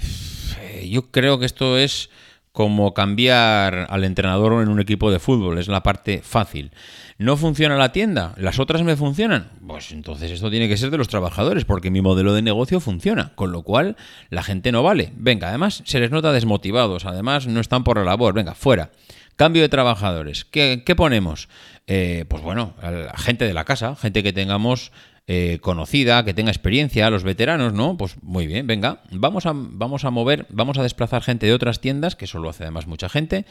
eh, 0.59 0.89
yo 0.89 1.11
creo 1.11 1.39
que 1.39 1.45
esto 1.45 1.77
es 1.77 2.09
como 2.51 2.93
cambiar 2.93 3.87
al 3.89 4.03
entrenador 4.03 4.61
en 4.61 4.67
un 4.67 4.81
equipo 4.81 5.11
de 5.11 5.19
fútbol, 5.19 5.57
es 5.57 5.69
la 5.69 5.81
parte 5.81 6.19
fácil. 6.21 6.71
¿No 7.17 7.37
funciona 7.37 7.77
la 7.77 7.93
tienda? 7.93 8.33
¿Las 8.35 8.59
otras 8.59 8.83
me 8.83 8.97
funcionan? 8.97 9.51
Pues 9.65 9.93
entonces 9.93 10.29
esto 10.29 10.51
tiene 10.51 10.67
que 10.67 10.75
ser 10.75 10.91
de 10.91 10.97
los 10.97 11.07
trabajadores, 11.07 11.63
porque 11.63 11.89
mi 11.89 12.01
modelo 12.01 12.33
de 12.33 12.41
negocio 12.41 12.81
funciona, 12.81 13.31
con 13.35 13.53
lo 13.53 13.61
cual 13.63 13.95
la 14.29 14.43
gente 14.43 14.73
no 14.73 14.83
vale. 14.83 15.13
Venga, 15.15 15.47
además 15.47 15.83
se 15.85 16.01
les 16.01 16.11
nota 16.11 16.33
desmotivados, 16.33 17.05
además 17.05 17.47
no 17.47 17.61
están 17.61 17.85
por 17.85 17.95
la 17.95 18.03
labor, 18.03 18.33
venga, 18.33 18.55
fuera. 18.55 18.91
Cambio 19.37 19.61
de 19.61 19.69
trabajadores. 19.69 20.43
¿Qué, 20.43 20.83
ponemos? 20.97 21.47
Eh, 21.87 22.25
pues 22.27 22.41
bueno, 22.41 22.73
gente 23.17 23.45
de 23.45 23.53
la 23.53 23.65
casa, 23.65 23.95
gente 23.95 24.23
que 24.23 24.31
tengamos 24.31 24.91
eh, 25.27 25.57
conocida, 25.61 26.23
que 26.23 26.35
tenga 26.35 26.51
experiencia, 26.51 27.09
los 27.09 27.23
veteranos, 27.23 27.73
¿no? 27.73 27.97
Pues 27.97 28.21
muy 28.21 28.45
bien, 28.45 28.67
venga, 28.67 29.01
vamos 29.09 29.47
a, 29.47 29.53
vamos 29.55 30.05
a 30.05 30.11
mover, 30.11 30.45
vamos 30.49 30.77
a 30.77 30.83
desplazar 30.83 31.23
gente 31.23 31.47
de 31.47 31.53
otras 31.53 31.81
tiendas, 31.81 32.15
que 32.15 32.25
eso 32.25 32.37
lo 32.37 32.49
hace 32.49 32.63
además 32.63 32.85
mucha 32.85 33.09
gente, 33.09 33.45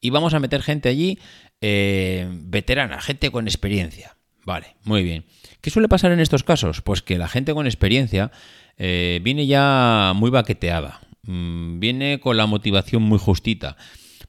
y 0.00 0.10
vamos 0.10 0.34
a 0.34 0.40
meter 0.40 0.62
gente 0.62 0.88
allí 0.88 1.18
eh, 1.60 2.28
veterana, 2.30 3.00
gente 3.00 3.30
con 3.30 3.48
experiencia. 3.48 4.16
Vale, 4.44 4.76
muy 4.84 5.02
bien. 5.02 5.24
¿Qué 5.60 5.70
suele 5.70 5.88
pasar 5.88 6.12
en 6.12 6.20
estos 6.20 6.44
casos? 6.44 6.80
Pues 6.80 7.02
que 7.02 7.18
la 7.18 7.26
gente 7.26 7.52
con 7.52 7.66
experiencia 7.66 8.30
eh, 8.76 9.20
viene 9.24 9.48
ya 9.48 10.12
muy 10.14 10.30
baqueteada, 10.30 11.00
mm, 11.22 11.80
viene 11.80 12.20
con 12.20 12.36
la 12.36 12.46
motivación 12.46 13.02
muy 13.02 13.18
justita. 13.18 13.76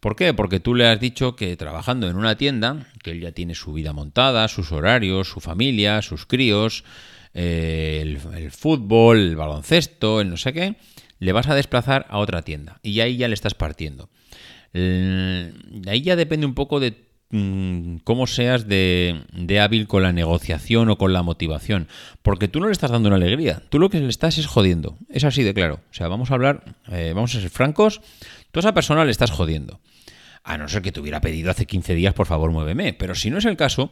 ¿Por 0.08 0.16
qué? 0.16 0.34
Porque 0.34 0.62
tú 0.62 0.74
le 0.74 0.88
has 0.88 1.02
dicho 1.02 1.36
que 1.36 1.58
trabajando 1.58 2.10
en 2.10 2.16
una 2.16 2.38
tienda, 2.38 2.88
que 3.04 3.12
él 3.12 3.20
ya 3.20 3.34
tiene 3.34 3.56
su 3.56 3.74
vida 3.74 3.92
montada, 3.92 4.48
sus 4.48 4.72
horarios, 4.72 5.28
su 5.28 5.42
familia, 5.42 6.02
sus 6.02 6.26
críos, 6.26 6.86
eh, 7.34 8.00
el, 8.02 8.52
fútbol, 8.52 9.18
el 9.18 9.36
baloncesto, 9.36 10.22
el 10.22 10.30
no 10.30 10.38
sé 10.38 10.54
qué, 10.54 10.78
le 11.20 11.34
vas 11.34 11.50
a 11.50 11.56
desplazar 11.56 12.06
a 12.08 12.20
otra 12.20 12.42
tienda 12.44 12.80
y 12.84 13.02
ahí 13.02 13.18
ya 13.18 13.28
le 13.28 13.34
estás 13.34 13.54
partiendo. 13.54 14.08
ahí 14.74 16.02
ya 16.02 16.16
depende 16.16 16.46
un 16.46 16.54
poco 16.54 16.80
de 16.80 16.94
mm, 17.32 17.98
cómo 18.06 18.28
seas 18.28 18.66
de, 18.66 19.60
hábil 19.62 19.90
con 19.90 20.04
la 20.04 20.14
negociación 20.14 20.90
o 20.90 20.98
con 20.98 21.12
la 21.12 21.22
motivación. 21.22 21.90
Porque 22.22 22.48
tú 22.48 22.62
no 22.62 22.68
le 22.68 22.72
estás 22.72 22.92
dando 22.92 23.10
una 23.10 23.18
alegría, 23.18 23.62
tú 23.68 23.78
lo 23.78 23.90
que 23.90 24.00
le 24.00 24.08
estás 24.08 24.38
es 24.38 24.46
jodiendo. 24.46 24.98
Es 25.10 25.26
así 25.26 25.44
de 25.44 25.54
claro. 25.54 25.82
O 25.92 25.94
sea, 25.94 26.08
vamos 26.08 26.32
a 26.32 26.36
hablar, 26.36 26.64
eh, 26.94 27.12
vamos 27.14 27.36
a 27.36 27.42
ser 27.42 27.50
francos, 27.50 28.00
Tú 28.52 28.60
a 28.60 28.62
esa 28.62 28.74
persona 28.74 29.06
le 29.06 29.12
estás 29.12 29.32
jodiendo. 29.32 29.80
A 30.48 30.58
no 30.58 30.70
ser 30.70 30.82
que 30.82 30.94
te 30.94 31.02
hubiera 31.02 31.20
pedido 31.20 31.52
hace 31.52 31.66
15 31.66 31.94
días, 31.94 32.14
por 32.14 32.26
favor, 32.26 32.52
muéveme. 32.52 32.94
Pero 32.94 33.16
si 33.16 33.30
no 33.30 33.38
es 33.38 33.44
el 33.44 33.58
caso, 33.58 33.92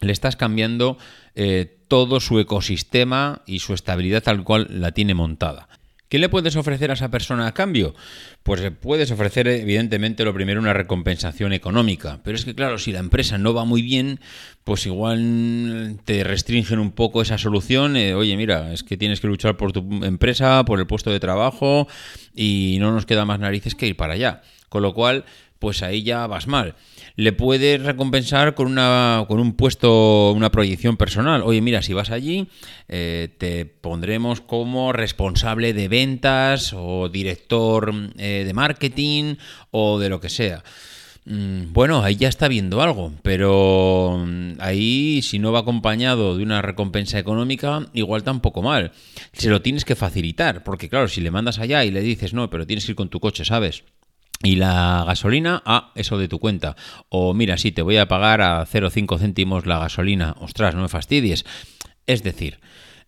le 0.00 0.12
estás 0.12 0.34
cambiando 0.34 0.96
eh, 1.34 1.78
todo 1.88 2.20
su 2.20 2.40
ecosistema 2.40 3.42
y 3.46 3.58
su 3.58 3.74
estabilidad 3.74 4.22
tal 4.22 4.44
cual 4.44 4.66
la 4.70 4.92
tiene 4.92 5.12
montada. 5.12 5.68
¿Qué 6.08 6.18
le 6.18 6.30
puedes 6.30 6.56
ofrecer 6.56 6.90
a 6.90 6.94
esa 6.94 7.10
persona 7.10 7.46
a 7.46 7.52
cambio? 7.52 7.94
Pues 8.42 8.62
le 8.62 8.70
puedes 8.70 9.10
ofrecer, 9.10 9.46
evidentemente, 9.46 10.24
lo 10.24 10.32
primero, 10.32 10.58
una 10.58 10.72
recompensación 10.72 11.52
económica. 11.52 12.20
Pero 12.24 12.36
es 12.36 12.46
que, 12.46 12.54
claro, 12.54 12.78
si 12.78 12.90
la 12.90 13.00
empresa 13.00 13.36
no 13.36 13.52
va 13.52 13.66
muy 13.66 13.82
bien, 13.82 14.20
pues 14.64 14.86
igual 14.86 15.98
te 16.06 16.24
restringen 16.24 16.78
un 16.78 16.92
poco 16.92 17.20
esa 17.20 17.36
solución. 17.36 17.96
Eh, 17.98 18.14
Oye, 18.14 18.38
mira, 18.38 18.72
es 18.72 18.82
que 18.82 18.96
tienes 18.96 19.20
que 19.20 19.26
luchar 19.26 19.58
por 19.58 19.72
tu 19.72 19.80
empresa, 20.02 20.64
por 20.64 20.78
el 20.78 20.86
puesto 20.86 21.10
de 21.10 21.20
trabajo, 21.20 21.88
y 22.34 22.78
no 22.80 22.92
nos 22.92 23.04
queda 23.04 23.26
más 23.26 23.38
narices 23.38 23.74
que 23.74 23.86
ir 23.86 23.96
para 23.96 24.14
allá. 24.14 24.40
Con 24.68 24.82
lo 24.82 24.92
cual, 24.92 25.24
pues 25.58 25.82
ahí 25.82 26.02
ya 26.02 26.26
vas 26.26 26.46
mal 26.46 26.74
le 27.16 27.32
puedes 27.32 27.82
recompensar 27.82 28.54
con, 28.54 28.66
una, 28.66 29.24
con 29.28 29.38
un 29.38 29.52
puesto, 29.52 30.32
una 30.32 30.50
proyección 30.50 30.96
personal. 30.96 31.42
Oye, 31.44 31.60
mira, 31.60 31.82
si 31.82 31.92
vas 31.92 32.10
allí, 32.10 32.48
eh, 32.88 33.28
te 33.38 33.66
pondremos 33.66 34.40
como 34.40 34.92
responsable 34.92 35.72
de 35.72 35.88
ventas 35.88 36.74
o 36.76 37.08
director 37.08 37.92
eh, 38.18 38.42
de 38.44 38.52
marketing 38.52 39.36
o 39.70 39.98
de 39.98 40.08
lo 40.08 40.20
que 40.20 40.28
sea. 40.28 40.64
Mm, 41.26 41.72
bueno, 41.72 42.02
ahí 42.02 42.16
ya 42.16 42.28
está 42.28 42.48
viendo 42.48 42.82
algo, 42.82 43.12
pero 43.22 44.22
mm, 44.26 44.54
ahí 44.58 45.22
si 45.22 45.38
no 45.38 45.52
va 45.52 45.60
acompañado 45.60 46.36
de 46.36 46.42
una 46.42 46.62
recompensa 46.62 47.18
económica, 47.18 47.86
igual 47.94 48.24
tampoco 48.24 48.60
mal. 48.60 48.90
Se 49.32 49.48
lo 49.50 49.62
tienes 49.62 49.84
que 49.84 49.94
facilitar, 49.94 50.64
porque 50.64 50.88
claro, 50.88 51.06
si 51.08 51.20
le 51.20 51.30
mandas 51.30 51.60
allá 51.60 51.84
y 51.84 51.92
le 51.92 52.00
dices, 52.00 52.34
no, 52.34 52.50
pero 52.50 52.66
tienes 52.66 52.84
que 52.84 52.92
ir 52.92 52.96
con 52.96 53.08
tu 53.08 53.20
coche, 53.20 53.44
¿sabes? 53.44 53.84
Y 54.42 54.56
la 54.56 55.04
gasolina, 55.06 55.62
ah, 55.64 55.92
eso 55.94 56.18
de 56.18 56.28
tu 56.28 56.38
cuenta. 56.38 56.76
O 57.08 57.32
mira, 57.34 57.56
sí, 57.56 57.72
te 57.72 57.82
voy 57.82 57.96
a 57.96 58.08
pagar 58.08 58.42
a 58.42 58.66
0,5 58.66 59.18
céntimos 59.18 59.66
la 59.66 59.78
gasolina. 59.78 60.34
Ostras, 60.38 60.74
no 60.74 60.82
me 60.82 60.88
fastidies. 60.88 61.44
Es 62.06 62.22
decir, 62.22 62.60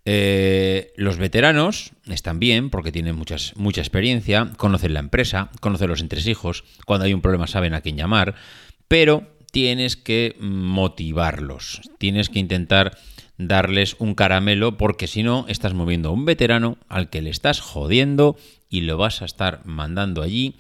eh, 0.09 0.93
los 0.97 1.19
veteranos 1.19 1.91
están 2.09 2.39
bien 2.39 2.71
porque 2.71 2.93
tienen 2.93 3.17
muchas, 3.17 3.55
mucha 3.57 3.81
experiencia, 3.81 4.53
conocen 4.57 4.95
la 4.95 5.01
empresa, 5.01 5.51
conocen 5.61 5.89
los 5.89 6.01
entresijos, 6.01 6.65
cuando 6.87 7.07
hay 7.07 7.13
un 7.13 7.21
problema 7.21 7.49
saben 7.49 7.75
a 7.75 7.81
quién 7.81 7.97
llamar, 7.97 8.37
pero 8.87 9.25
tienes 9.51 9.97
que 9.97 10.37
motivarlos, 10.39 11.81
tienes 11.99 12.31
que 12.31 12.39
intentar 12.39 12.97
darles 13.37 13.97
un 13.99 14.15
caramelo 14.15 14.77
porque 14.79 15.09
si 15.09 15.25
no 15.25 15.45
estás 15.49 15.75
moviendo 15.75 16.11
a 16.11 16.13
un 16.13 16.25
veterano 16.25 16.79
al 16.89 17.11
que 17.11 17.21
le 17.21 17.31
estás 17.31 17.61
jodiendo 17.61 18.37
y 18.71 18.83
lo 18.83 18.97
vas 18.99 19.23
a 19.23 19.25
estar 19.25 19.63
mandando 19.65 20.23
allí 20.23 20.55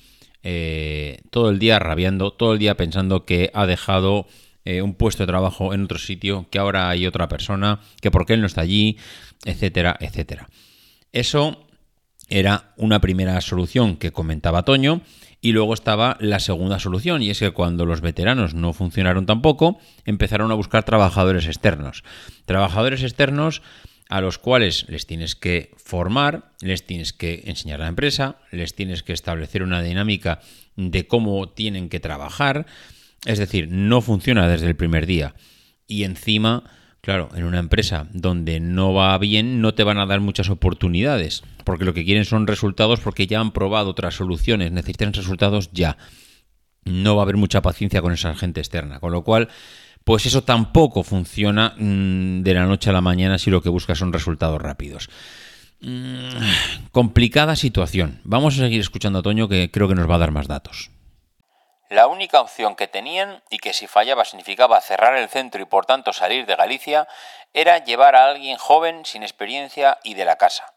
eh, 0.48 1.22
todo 1.30 1.50
el 1.50 1.58
día 1.58 1.80
rabiando, 1.80 2.30
todo 2.30 2.52
el 2.52 2.60
día 2.60 2.76
pensando 2.76 3.24
que 3.24 3.50
ha 3.52 3.66
dejado 3.66 4.28
eh, 4.64 4.80
un 4.80 4.94
puesto 4.94 5.24
de 5.24 5.26
trabajo 5.26 5.74
en 5.74 5.82
otro 5.82 5.98
sitio, 5.98 6.46
que 6.50 6.60
ahora 6.60 6.88
hay 6.88 7.04
otra 7.04 7.26
persona, 7.26 7.80
que 8.00 8.12
por 8.12 8.26
qué 8.26 8.34
él 8.34 8.42
no 8.42 8.46
está 8.46 8.60
allí, 8.60 8.96
etcétera, 9.44 9.96
etcétera. 9.98 10.48
Eso 11.10 11.66
era 12.28 12.72
una 12.76 13.00
primera 13.00 13.40
solución 13.40 13.96
que 13.96 14.12
comentaba 14.12 14.64
Toño. 14.64 15.00
Y 15.40 15.52
luego 15.52 15.74
estaba 15.74 16.16
la 16.20 16.38
segunda 16.38 16.78
solución, 16.78 17.22
y 17.22 17.30
es 17.30 17.40
que 17.40 17.50
cuando 17.50 17.84
los 17.84 18.00
veteranos 18.00 18.54
no 18.54 18.72
funcionaron 18.72 19.26
tampoco, 19.26 19.78
empezaron 20.04 20.50
a 20.52 20.54
buscar 20.54 20.84
trabajadores 20.84 21.46
externos. 21.46 22.04
Trabajadores 22.46 23.02
externos 23.02 23.62
a 24.08 24.20
los 24.20 24.38
cuales 24.38 24.86
les 24.88 25.06
tienes 25.06 25.34
que 25.34 25.72
formar, 25.76 26.52
les 26.60 26.86
tienes 26.86 27.12
que 27.12 27.42
enseñar 27.46 27.80
la 27.80 27.88
empresa, 27.88 28.36
les 28.52 28.74
tienes 28.74 29.02
que 29.02 29.12
establecer 29.12 29.62
una 29.62 29.82
dinámica 29.82 30.40
de 30.76 31.06
cómo 31.06 31.48
tienen 31.48 31.88
que 31.88 32.00
trabajar. 32.00 32.66
Es 33.24 33.38
decir, 33.38 33.68
no 33.70 34.00
funciona 34.00 34.48
desde 34.48 34.68
el 34.68 34.76
primer 34.76 35.06
día. 35.06 35.34
Y 35.88 36.04
encima, 36.04 36.64
claro, 37.00 37.30
en 37.34 37.44
una 37.44 37.58
empresa 37.58 38.06
donde 38.12 38.60
no 38.60 38.94
va 38.94 39.16
bien, 39.18 39.60
no 39.60 39.74
te 39.74 39.84
van 39.84 39.98
a 39.98 40.06
dar 40.06 40.20
muchas 40.20 40.50
oportunidades, 40.50 41.42
porque 41.64 41.84
lo 41.84 41.94
que 41.94 42.04
quieren 42.04 42.24
son 42.24 42.46
resultados 42.46 43.00
porque 43.00 43.26
ya 43.26 43.40
han 43.40 43.52
probado 43.52 43.90
otras 43.90 44.14
soluciones, 44.14 44.70
necesitan 44.70 45.12
resultados 45.12 45.70
ya. 45.72 45.96
No 46.84 47.16
va 47.16 47.22
a 47.22 47.24
haber 47.24 47.36
mucha 47.36 47.62
paciencia 47.62 48.00
con 48.00 48.12
esa 48.12 48.36
gente 48.36 48.60
externa, 48.60 49.00
con 49.00 49.10
lo 49.10 49.24
cual 49.24 49.48
pues 50.06 50.24
eso 50.24 50.44
tampoco 50.44 51.02
funciona 51.02 51.74
mm, 51.76 52.44
de 52.44 52.54
la 52.54 52.64
noche 52.64 52.90
a 52.90 52.92
la 52.92 53.00
mañana 53.00 53.38
si 53.38 53.50
lo 53.50 53.60
que 53.60 53.70
buscas 53.70 53.98
son 53.98 54.12
resultados 54.12 54.62
rápidos. 54.62 55.10
mm, 55.80 56.90
complicada 56.92 57.56
situación. 57.56 58.20
Vamos 58.22 58.54
a 58.54 58.58
seguir 58.58 58.80
escuchando 58.80 59.18
a 59.18 59.22
Toño 59.22 59.48
que 59.48 59.68
creo 59.72 59.88
que 59.88 59.96
nos 59.96 60.08
va 60.08 60.14
a 60.14 60.18
dar 60.18 60.30
más 60.30 60.46
datos. 60.46 60.92
La 61.90 62.06
única 62.06 62.40
opción 62.40 62.76
que 62.76 62.86
tenían, 62.86 63.42
y 63.50 63.58
que 63.58 63.72
si 63.72 63.88
fallaba 63.88 64.24
significaba 64.24 64.80
cerrar 64.80 65.16
el 65.16 65.28
centro 65.28 65.60
y 65.60 65.64
por 65.64 65.86
tanto 65.86 66.12
salir 66.12 66.46
de 66.46 66.54
Galicia, 66.54 67.08
era 67.52 67.84
llevar 67.84 68.14
a 68.14 68.28
alguien 68.28 68.58
joven, 68.58 69.04
sin 69.04 69.24
experiencia 69.24 69.98
y 70.04 70.14
de 70.14 70.24
la 70.24 70.36
casa. 70.36 70.72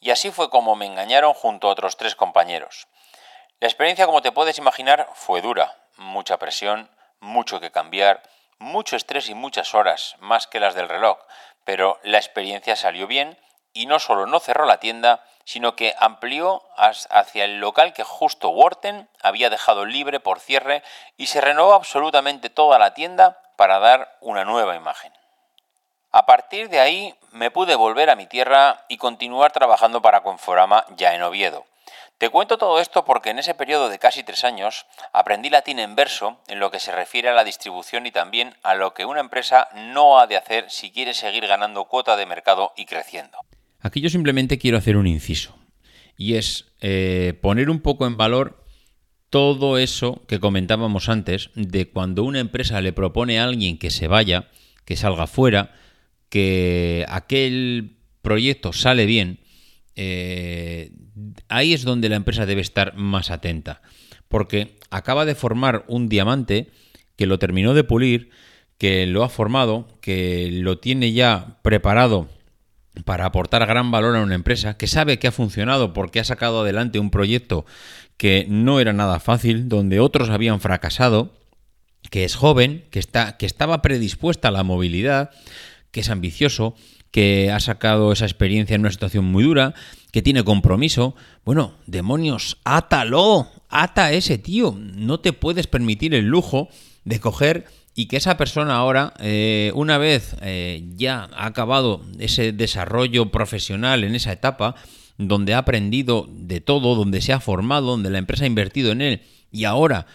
Y 0.00 0.10
así 0.10 0.30
fue 0.30 0.50
como 0.50 0.76
me 0.76 0.84
engañaron 0.84 1.32
junto 1.32 1.68
a 1.68 1.70
otros 1.72 1.96
tres 1.96 2.14
compañeros. 2.14 2.88
La 3.58 3.68
experiencia, 3.68 4.04
como 4.04 4.20
te 4.20 4.32
puedes 4.32 4.58
imaginar, 4.58 5.08
fue 5.14 5.40
dura. 5.40 5.74
Mucha 5.96 6.38
presión, 6.38 6.90
mucho 7.20 7.58
que 7.58 7.70
cambiar, 7.70 8.22
mucho 8.58 8.96
estrés 8.96 9.28
y 9.28 9.34
muchas 9.34 9.74
horas, 9.74 10.16
más 10.20 10.46
que 10.46 10.60
las 10.60 10.74
del 10.74 10.88
reloj. 10.88 11.18
Pero 11.64 11.98
la 12.02 12.18
experiencia 12.18 12.76
salió 12.76 13.06
bien 13.06 13.38
y 13.72 13.86
no 13.86 13.98
solo 13.98 14.26
no 14.26 14.40
cerró 14.40 14.64
la 14.64 14.80
tienda, 14.80 15.22
sino 15.44 15.76
que 15.76 15.94
amplió 15.98 16.62
hacia 16.76 17.44
el 17.44 17.60
local 17.60 17.92
que 17.92 18.02
justo 18.02 18.48
Worten 18.48 19.08
había 19.22 19.50
dejado 19.50 19.84
libre 19.84 20.18
por 20.18 20.40
cierre 20.40 20.82
y 21.16 21.26
se 21.26 21.40
renovó 21.40 21.74
absolutamente 21.74 22.50
toda 22.50 22.78
la 22.78 22.94
tienda 22.94 23.40
para 23.56 23.78
dar 23.78 24.16
una 24.20 24.44
nueva 24.44 24.74
imagen. 24.74 25.12
A 26.10 26.24
partir 26.24 26.68
de 26.68 26.80
ahí 26.80 27.14
me 27.30 27.50
pude 27.50 27.74
volver 27.74 28.10
a 28.10 28.16
mi 28.16 28.26
tierra 28.26 28.84
y 28.88 28.96
continuar 28.96 29.52
trabajando 29.52 30.00
para 30.00 30.22
Conforama 30.22 30.84
ya 30.96 31.14
en 31.14 31.22
Oviedo. 31.22 31.66
Te 32.18 32.30
cuento 32.30 32.56
todo 32.56 32.80
esto 32.80 33.04
porque 33.04 33.28
en 33.28 33.38
ese 33.38 33.52
periodo 33.52 33.90
de 33.90 33.98
casi 33.98 34.22
tres 34.22 34.42
años 34.44 34.86
aprendí 35.12 35.50
latín 35.50 35.78
en 35.78 35.94
verso 35.94 36.40
en 36.48 36.60
lo 36.60 36.70
que 36.70 36.80
se 36.80 36.90
refiere 36.90 37.28
a 37.28 37.34
la 37.34 37.44
distribución 37.44 38.06
y 38.06 38.10
también 38.10 38.54
a 38.62 38.74
lo 38.74 38.94
que 38.94 39.04
una 39.04 39.20
empresa 39.20 39.68
no 39.92 40.18
ha 40.18 40.26
de 40.26 40.38
hacer 40.38 40.70
si 40.70 40.90
quiere 40.90 41.12
seguir 41.12 41.46
ganando 41.46 41.84
cuota 41.84 42.16
de 42.16 42.24
mercado 42.24 42.72
y 42.74 42.86
creciendo. 42.86 43.36
Aquí 43.80 44.00
yo 44.00 44.08
simplemente 44.08 44.56
quiero 44.56 44.78
hacer 44.78 44.96
un 44.96 45.06
inciso 45.06 45.58
y 46.16 46.36
es 46.36 46.72
eh, 46.80 47.38
poner 47.42 47.68
un 47.68 47.80
poco 47.80 48.06
en 48.06 48.16
valor 48.16 48.64
todo 49.28 49.76
eso 49.76 50.24
que 50.26 50.40
comentábamos 50.40 51.10
antes 51.10 51.50
de 51.54 51.90
cuando 51.90 52.24
una 52.24 52.40
empresa 52.40 52.80
le 52.80 52.94
propone 52.94 53.38
a 53.38 53.44
alguien 53.44 53.78
que 53.78 53.90
se 53.90 54.08
vaya, 54.08 54.48
que 54.86 54.96
salga 54.96 55.26
fuera, 55.26 55.74
que 56.30 57.04
aquel 57.10 57.98
proyecto 58.22 58.72
sale 58.72 59.04
bien, 59.04 59.40
eh, 59.96 60.92
ahí 61.48 61.72
es 61.72 61.82
donde 61.82 62.08
la 62.08 62.16
empresa 62.16 62.46
debe 62.46 62.60
estar 62.60 62.96
más 62.96 63.30
atenta, 63.30 63.82
porque 64.28 64.76
acaba 64.90 65.24
de 65.24 65.34
formar 65.34 65.84
un 65.88 66.08
diamante 66.08 66.70
que 67.16 67.26
lo 67.26 67.38
terminó 67.38 67.74
de 67.74 67.84
pulir, 67.84 68.30
que 68.78 69.06
lo 69.06 69.24
ha 69.24 69.28
formado, 69.28 69.88
que 70.00 70.50
lo 70.52 70.78
tiene 70.78 71.12
ya 71.12 71.58
preparado 71.62 72.28
para 73.04 73.26
aportar 73.26 73.66
gran 73.66 73.90
valor 73.90 74.16
a 74.16 74.22
una 74.22 74.34
empresa 74.34 74.76
que 74.76 74.86
sabe 74.86 75.18
que 75.18 75.28
ha 75.28 75.32
funcionado 75.32 75.92
porque 75.92 76.20
ha 76.20 76.24
sacado 76.24 76.62
adelante 76.62 76.98
un 76.98 77.10
proyecto 77.10 77.66
que 78.16 78.46
no 78.48 78.80
era 78.80 78.92
nada 78.92 79.20
fácil, 79.20 79.68
donde 79.68 80.00
otros 80.00 80.30
habían 80.30 80.60
fracasado, 80.60 81.34
que 82.10 82.24
es 82.24 82.34
joven, 82.34 82.84
que, 82.90 82.98
está, 82.98 83.36
que 83.36 83.46
estaba 83.46 83.82
predispuesta 83.82 84.48
a 84.48 84.52
la 84.52 84.62
movilidad, 84.62 85.30
que 85.90 86.00
es 86.00 86.08
ambicioso, 86.08 86.74
que 87.16 87.50
ha 87.50 87.60
sacado 87.60 88.12
esa 88.12 88.26
experiencia 88.26 88.74
en 88.74 88.82
una 88.82 88.90
situación 88.90 89.24
muy 89.24 89.42
dura, 89.42 89.72
que 90.12 90.20
tiene 90.20 90.44
compromiso. 90.44 91.16
Bueno, 91.46 91.72
demonios, 91.86 92.58
átalo, 92.62 93.48
ata 93.70 94.04
a 94.04 94.12
ese 94.12 94.36
tío. 94.36 94.76
No 94.78 95.18
te 95.20 95.32
puedes 95.32 95.66
permitir 95.66 96.14
el 96.14 96.26
lujo 96.26 96.68
de 97.06 97.18
coger 97.18 97.64
y 97.94 98.04
que 98.04 98.18
esa 98.18 98.36
persona 98.36 98.76
ahora, 98.76 99.14
eh, 99.18 99.72
una 99.74 99.96
vez 99.96 100.36
eh, 100.42 100.84
ya 100.94 101.30
ha 101.32 101.46
acabado 101.46 102.04
ese 102.18 102.52
desarrollo 102.52 103.30
profesional 103.30 104.04
en 104.04 104.14
esa 104.14 104.32
etapa, 104.32 104.74
donde 105.16 105.54
ha 105.54 105.58
aprendido 105.58 106.28
de 106.30 106.60
todo, 106.60 106.96
donde 106.96 107.22
se 107.22 107.32
ha 107.32 107.40
formado, 107.40 107.86
donde 107.86 108.10
la 108.10 108.18
empresa 108.18 108.44
ha 108.44 108.48
invertido 108.48 108.92
en 108.92 109.00
él, 109.00 109.22
y 109.50 109.64
ahora 109.64 110.06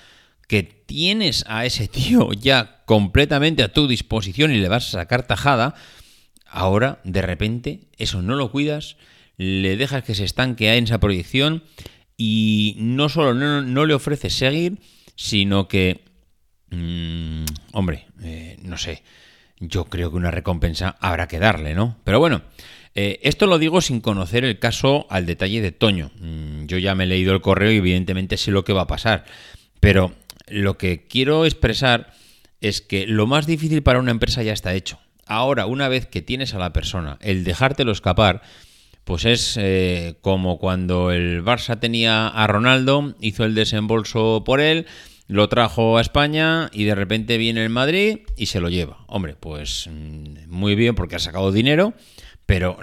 que 0.48 0.62
tienes 0.62 1.46
a 1.48 1.66
ese 1.66 1.88
tío 1.88 2.32
ya 2.34 2.84
completamente 2.86 3.64
a 3.64 3.74
tu 3.74 3.88
disposición 3.88 4.52
y 4.52 4.60
le 4.60 4.70
vas 4.70 4.90
a 4.90 5.00
sacar 5.00 5.26
tajada, 5.26 5.74
ahora 6.52 7.00
de 7.04 7.22
repente 7.22 7.82
eso 7.98 8.22
no 8.22 8.36
lo 8.36 8.52
cuidas, 8.52 8.98
le 9.38 9.78
dejas 9.78 10.04
que 10.04 10.16
se 10.16 10.26
estanque 10.26 10.76
en 10.76 10.84
esa 10.84 11.00
proyección 11.00 11.64
y 12.18 12.76
no 12.78 13.10
solo 13.10 13.34
no, 13.34 13.86
le 13.86 13.94
ofreces 13.94 14.34
seguir, 14.34 14.80
sino 15.16 15.68
que 15.68 16.12
Mm, 16.72 17.44
hombre, 17.74 18.08
eh, 18.24 18.58
no 18.64 18.78
sé. 18.78 19.04
Yo 19.60 19.86
creo 19.86 20.10
que 20.10 20.18
una 20.18 20.32
recompensa 20.32 20.96
habrá 21.00 21.28
que 21.28 21.38
darle, 21.38 21.76
¿no? 21.76 21.98
Pero 22.04 22.20
bueno, 22.20 22.42
eh, 22.96 23.20
esto 23.22 23.46
lo 23.46 23.60
digo 23.60 23.82
sin 23.82 24.02
conocer 24.02 24.44
el 24.44 24.58
caso 24.58 25.06
al 25.10 25.26
detalle 25.26 25.62
de 25.62 25.72
Toño. 25.72 26.12
Mm, 26.20 26.66
yo 26.66 26.78
ya 26.80 26.96
me 26.96 27.04
he 27.04 27.08
leído 27.08 27.34
el 27.34 27.42
correo 27.42 27.72
y 27.72 27.78
evidentemente 27.78 28.38
sé 28.38 28.52
lo 28.52 28.64
que 28.64 28.74
va 28.74 28.84
a 28.84 28.88
pasar. 28.88 29.26
Pero 29.80 30.14
lo 30.48 30.78
que 30.78 31.08
quiero 31.08 31.46
expresar 31.46 32.14
es 32.62 32.82
que 32.82 33.06
lo 33.06 33.28
más 33.28 33.46
difícil 33.46 33.84
para 33.84 34.00
una 34.00 34.12
empresa 34.12 34.42
ya 34.42 34.54
está 34.54 34.74
hecho. 34.74 35.00
Ahora, 35.32 35.66
una 35.66 35.88
vez 35.88 36.08
que 36.08 36.22
tienes 36.22 36.54
a 36.54 36.60
la 36.60 36.74
persona, 36.74 37.18
el 37.22 37.46
dejártelo 37.46 37.94
escapar, 37.94 38.42
pues 39.06 39.24
es 39.24 39.56
eh, 39.58 40.18
como 40.20 40.60
cuando 40.60 41.10
el 41.14 41.42
Barça 41.42 41.80
tenía 41.80 42.28
a 42.28 42.48
Ronaldo, 42.48 43.16
hizo 43.22 43.46
el 43.46 43.56
desembolso 43.56 44.44
por 44.46 44.60
él, 44.60 44.88
lo 45.28 45.48
trajo 45.48 45.98
a 45.98 46.02
España 46.02 46.70
y 46.74 46.84
de 46.84 46.96
repente 46.96 47.38
viene 47.38 47.64
el 47.64 47.70
Madrid 47.70 48.20
y 48.36 48.48
se 48.48 48.60
lo 48.60 48.68
lleva. 48.68 49.06
Hombre, 49.08 49.38
pues 49.40 49.88
mm, 49.90 50.50
muy 50.50 50.76
bien 50.76 50.96
porque 50.96 51.16
ha 51.16 51.20
sacado 51.20 51.54
dinero, 51.54 51.94
pero 52.46 52.78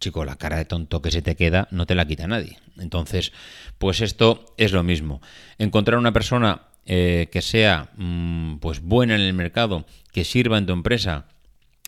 chico, 0.00 0.24
la 0.24 0.36
cara 0.36 0.56
de 0.56 0.64
tonto 0.64 1.02
que 1.02 1.10
se 1.10 1.20
te 1.20 1.36
queda 1.36 1.68
no 1.72 1.84
te 1.84 1.94
la 1.94 2.06
quita 2.06 2.26
nadie. 2.26 2.58
Entonces, 2.78 3.34
pues 3.76 4.00
esto 4.00 4.54
es 4.56 4.72
lo 4.72 4.82
mismo. 4.82 5.20
Encontrar 5.58 5.98
una 5.98 6.14
persona 6.14 6.62
eh, 6.86 7.28
que 7.30 7.42
sea 7.42 7.90
mm, 7.98 8.60
pues 8.60 8.80
buena 8.80 9.14
en 9.14 9.20
el 9.20 9.34
mercado, 9.34 9.84
que 10.10 10.24
sirva 10.24 10.56
en 10.56 10.64
tu 10.64 10.72
empresa, 10.72 11.26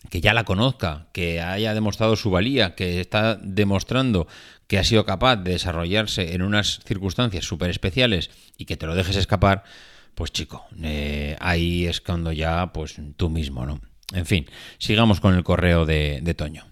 que 0.09 0.21
ya 0.21 0.33
la 0.33 0.43
conozca, 0.43 1.07
que 1.13 1.41
haya 1.41 1.73
demostrado 1.73 2.15
su 2.15 2.31
valía, 2.31 2.75
que 2.75 2.99
está 3.01 3.35
demostrando 3.35 4.27
que 4.67 4.79
ha 4.79 4.83
sido 4.83 5.05
capaz 5.05 5.37
de 5.37 5.51
desarrollarse 5.51 6.33
en 6.33 6.41
unas 6.41 6.79
circunstancias 6.85 7.45
súper 7.45 7.69
especiales 7.69 8.31
y 8.57 8.65
que 8.65 8.77
te 8.77 8.87
lo 8.87 8.95
dejes 8.95 9.15
escapar, 9.15 9.63
pues 10.15 10.31
chico, 10.31 10.65
eh, 10.81 11.35
ahí 11.39 11.85
es 11.85 12.01
cuando 12.01 12.31
ya, 12.31 12.71
pues 12.73 12.95
tú 13.17 13.29
mismo, 13.29 13.65
¿no? 13.65 13.79
En 14.13 14.25
fin, 14.25 14.49
sigamos 14.77 15.19
con 15.19 15.35
el 15.35 15.43
correo 15.43 15.85
de, 15.85 16.19
de 16.21 16.33
Toño. 16.33 16.65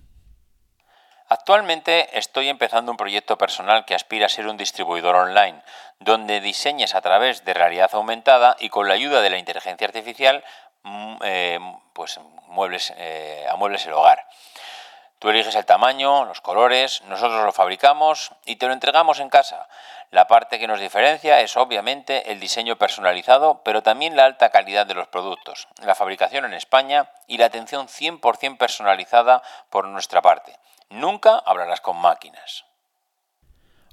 Actualmente 1.30 2.16
estoy 2.18 2.48
empezando 2.48 2.92
un 2.92 2.98
proyecto 2.98 3.40
personal 3.40 3.86
que 3.86 3.96
aspira 3.96 4.28
a 4.28 4.30
ser 4.30 4.46
un 4.48 4.56
distribuidor 4.56 5.16
online, 5.16 5.64
donde 6.00 6.42
diseñes 6.42 6.94
a 6.94 7.02
través 7.02 7.44
de 7.44 7.56
realidad 7.56 7.90
aumentada 7.94 8.56
y 8.60 8.70
con 8.70 8.88
la 8.88 8.94
ayuda 8.94 9.22
de 9.22 9.32
la 9.32 9.40
inteligencia 9.40 9.88
artificial, 9.88 10.44
eh, 11.24 11.60
pues 11.94 12.20
muebles, 12.48 12.94
eh, 12.98 13.46
amuebles 13.50 13.86
el 13.86 13.94
hogar. 13.94 14.28
Tú 15.20 15.30
eliges 15.30 15.56
el 15.56 15.66
tamaño, 15.66 16.26
los 16.26 16.42
colores, 16.42 17.02
nosotros 17.08 17.46
lo 17.46 17.54
fabricamos 17.54 18.32
y 18.46 18.58
te 18.58 18.68
lo 18.68 18.74
entregamos 18.74 19.22
en 19.22 19.30
casa. 19.30 19.70
La 20.12 20.28
parte 20.28 20.60
que 20.60 20.68
nos 20.68 20.82
diferencia 20.82 21.40
es 21.40 21.56
obviamente 21.56 22.30
el 22.32 22.42
diseño 22.42 22.76
personalizado, 22.76 23.62
pero 23.64 23.82
también 23.82 24.18
la 24.18 24.26
alta 24.26 24.50
calidad 24.50 24.86
de 24.86 24.96
los 24.96 25.08
productos, 25.08 25.70
la 25.82 25.96
fabricación 25.96 26.44
en 26.44 26.54
España 26.54 27.10
y 27.26 27.38
la 27.38 27.46
atención 27.46 27.88
100% 27.88 28.58
personalizada 28.58 29.42
por 29.70 29.88
nuestra 29.88 30.22
parte. 30.22 30.58
Nunca 30.90 31.42
hablarás 31.46 31.80
con 31.80 31.96
máquinas. 31.96 32.66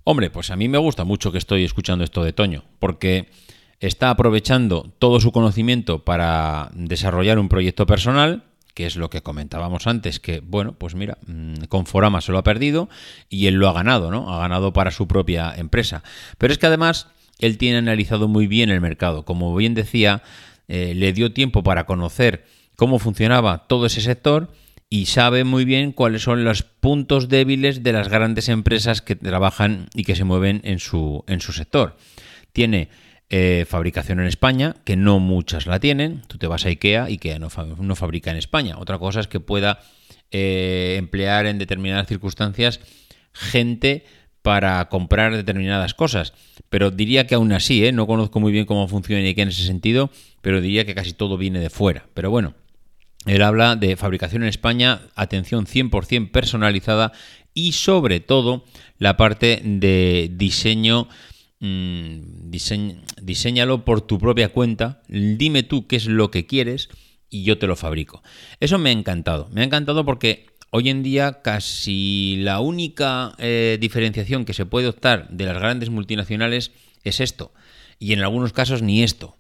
Hombre, 0.03 0.31
pues 0.31 0.51
a 0.51 0.57
mí 0.57 0.69
me 0.69 0.79
gusta 0.79 1.05
mucho 1.05 1.31
que 1.31 1.39
estoy 1.39 1.65
escuchando 1.65 2.03
esto 2.03 2.25
de 2.25 2.33
Toño, 2.33 2.65
porque 2.81 3.31
está 3.81 4.11
aprovechando 4.11 4.93
todo 4.99 5.21
su 5.21 5.33
conocimiento 5.33 6.05
para 6.05 6.71
desarrollar 6.75 7.39
un 7.39 7.49
proyecto 7.49 7.87
personal 7.87 8.45
que 8.75 8.87
es 8.87 8.97
lo 8.97 9.11
que 9.11 9.23
comentábamos 9.23 9.87
antes, 9.87 10.21
que 10.21 10.41
bueno, 10.41 10.73
pues 10.73 10.95
mira, 10.95 11.19
mm, 11.27 11.65
Conforama 11.69 12.21
se 12.21 12.33
lo 12.33 12.39
ha 12.39 12.45
perdido 12.45 12.89
y 13.29 13.47
él 13.47 13.55
lo 13.57 13.69
ha 13.69 13.73
ganado, 13.73 14.11
¿no? 14.11 14.33
Ha 14.33 14.39
ganado 14.39 14.73
para 14.73 14.91
su 14.91 15.09
propia 15.09 15.53
empresa. 15.57 16.03
Pero 16.39 16.53
es 16.53 16.59
que 16.59 16.67
además 16.67 17.09
él 17.41 17.59
tiene 17.59 17.79
analizado 17.79 18.29
muy 18.29 18.47
bien 18.47 18.71
el 18.71 18.81
mercado. 18.81 19.25
Como 19.25 19.55
bien 19.55 19.75
decía, 19.75 20.23
eh, 20.69 20.95
le 20.95 21.13
dio 21.13 21.33
tiempo 21.33 21.63
para 21.63 21.85
conocer 21.85 22.47
cómo 22.77 22.99
funcionaba 22.99 23.67
todo 23.67 23.87
ese 23.87 24.01
sector 24.01 24.53
y 24.89 25.07
sabe 25.07 25.45
muy 25.45 25.65
bien 25.65 25.93
cuáles 25.93 26.23
son 26.23 26.45
los 26.45 26.63
puntos 26.63 27.29
débiles 27.29 27.83
de 27.83 27.93
las 27.93 28.09
grandes 28.09 28.49
empresas 28.49 29.03
que 29.03 29.17
trabajan 29.17 29.89
y 29.95 30.05
que 30.05 30.17
se 30.17 30.25
mueven 30.25 30.61
en 30.65 30.79
su, 30.79 31.25
en 31.27 31.41
su 31.41 31.53
sector. 31.53 31.97
Tiene 32.53 32.89
eh, 33.31 33.65
fabricación 33.69 34.19
en 34.19 34.27
España, 34.27 34.75
que 34.85 34.97
no 34.97 35.21
muchas 35.21 35.67
la 35.67 35.79
tienen. 35.79 36.23
Tú 36.27 36.37
te 36.37 36.49
vas 36.49 36.67
a 36.67 36.69
IKEA, 36.69 37.05
IKEA 37.05 37.39
no, 37.39 37.49
no 37.79 37.95
fabrica 37.95 38.33
en 38.33 38.37
España. 38.37 38.77
Otra 38.77 38.99
cosa 38.99 39.21
es 39.21 39.29
que 39.29 39.39
pueda 39.39 39.81
eh, 40.33 40.97
emplear 40.99 41.47
en 41.47 41.59
determinadas 41.59 42.09
circunstancias 42.09 42.81
gente 43.33 44.05
para 44.43 44.89
comprar 44.89 45.37
determinadas 45.37 45.95
cosas. 45.95 46.33
Pero 46.71 46.91
diría 46.91 47.29
que 47.29 47.37
aún 47.37 47.53
así, 47.53 47.87
¿eh? 47.87 47.93
no 47.93 48.09
conozco 48.09 48.41
muy 48.41 48.51
bien 48.51 48.67
cómo 48.67 48.89
funciona 48.89 49.23
IKEA 49.23 49.45
en 49.45 49.49
ese 49.51 49.65
sentido, 49.65 50.11
pero 50.41 50.61
diría 50.61 50.85
que 50.85 50.97
casi 50.97 51.13
todo 51.13 51.37
viene 51.37 51.61
de 51.61 51.71
fuera. 51.71 52.07
Pero 52.15 52.31
bueno, 52.31 52.55
él 53.27 53.43
habla 53.43 53.77
de 53.77 53.97
fabricación 53.97 54.43
en 54.43 54.49
España, 54.49 55.03
atención 55.15 55.67
100% 55.67 56.33
personalizada 56.33 57.13
y 57.55 57.73
sobre 57.73 58.19
todo 58.19 58.65
la 58.99 59.17
parte 59.17 59.61
de 59.63 60.31
diseño 60.33 61.09
mm, 61.61 62.51
diseñalo 63.23 63.85
por 63.85 64.01
tu 64.03 64.19
propia 64.19 64.51
cuenta, 64.51 65.03
dime 65.09 65.63
tú 65.63 65.87
qué 65.87 65.97
es 65.97 66.07
lo 66.07 66.31
que 66.31 66.47
quieres 66.47 66.89
y 67.31 67.45
yo 67.45 67.59
te 67.59 67.67
lo 67.67 67.77
fabrico. 67.77 68.23
Eso 68.59 68.79
me 68.79 68.91
ha 68.91 68.93
encantado, 68.93 69.49
me 69.53 69.61
ha 69.61 69.65
encantado 69.65 70.05
porque 70.05 70.47
hoy 70.71 70.89
en 70.89 71.03
día 71.03 71.43
casi 71.43 72.37
la 72.41 72.61
única 72.61 73.35
eh, 73.39 73.79
diferenciación 73.81 74.45
que 74.45 74.55
se 74.55 74.67
puede 74.67 74.89
optar 74.89 75.29
de 75.31 75.45
las 75.45 75.59
grandes 75.59 75.91
multinacionales 75.91 76.73
es 77.05 77.21
esto, 77.21 77.53
y 77.99 78.13
en 78.13 78.21
algunos 78.21 78.53
casos 78.53 78.83
ni 78.83 79.03
esto. 79.03 79.37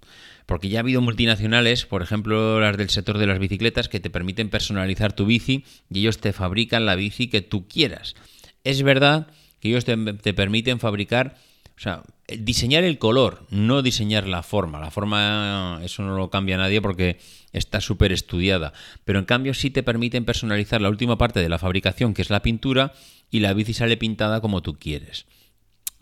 Porque 0.46 0.68
ya 0.68 0.80
ha 0.80 0.82
habido 0.82 1.00
multinacionales, 1.00 1.86
por 1.86 2.02
ejemplo 2.02 2.60
las 2.60 2.76
del 2.76 2.90
sector 2.90 3.18
de 3.18 3.26
las 3.26 3.38
bicicletas, 3.38 3.88
que 3.88 4.00
te 4.00 4.10
permiten 4.10 4.50
personalizar 4.50 5.12
tu 5.12 5.24
bici 5.24 5.64
y 5.88 6.00
ellos 6.00 6.18
te 6.18 6.32
fabrican 6.32 6.86
la 6.86 6.96
bici 6.96 7.28
que 7.28 7.40
tú 7.40 7.68
quieras. 7.68 8.16
Es 8.64 8.82
verdad 8.82 9.28
que 9.60 9.68
ellos 9.68 9.84
te, 9.84 10.34
permiten 10.34 10.80
fabricar, 10.80 11.36
o 11.80 11.82
sea, 11.82 12.02
diseñar 12.38 12.84
el 12.84 12.98
color, 12.98 13.46
no 13.48 13.80
diseñar 13.80 14.26
la 14.26 14.42
forma. 14.42 14.80
La 14.80 14.90
forma, 14.90 15.80
eso 15.82 16.02
no 16.02 16.14
lo 16.14 16.28
cambia 16.28 16.58
nadie 16.58 16.82
porque 16.82 17.18
está 17.54 17.80
súper 17.80 18.12
estudiada. 18.12 18.74
Pero 19.06 19.18
en 19.18 19.24
cambio 19.24 19.54
sí 19.54 19.70
te 19.70 19.82
permiten 19.82 20.26
personalizar 20.26 20.82
la 20.82 20.90
última 20.90 21.16
parte 21.16 21.40
de 21.40 21.48
la 21.48 21.58
fabricación, 21.58 22.12
que 22.12 22.20
es 22.20 22.28
la 22.28 22.42
pintura, 22.42 22.92
y 23.30 23.40
la 23.40 23.54
bici 23.54 23.72
sale 23.72 23.96
pintada 23.96 24.42
como 24.42 24.60
tú 24.60 24.78
quieres. 24.78 25.24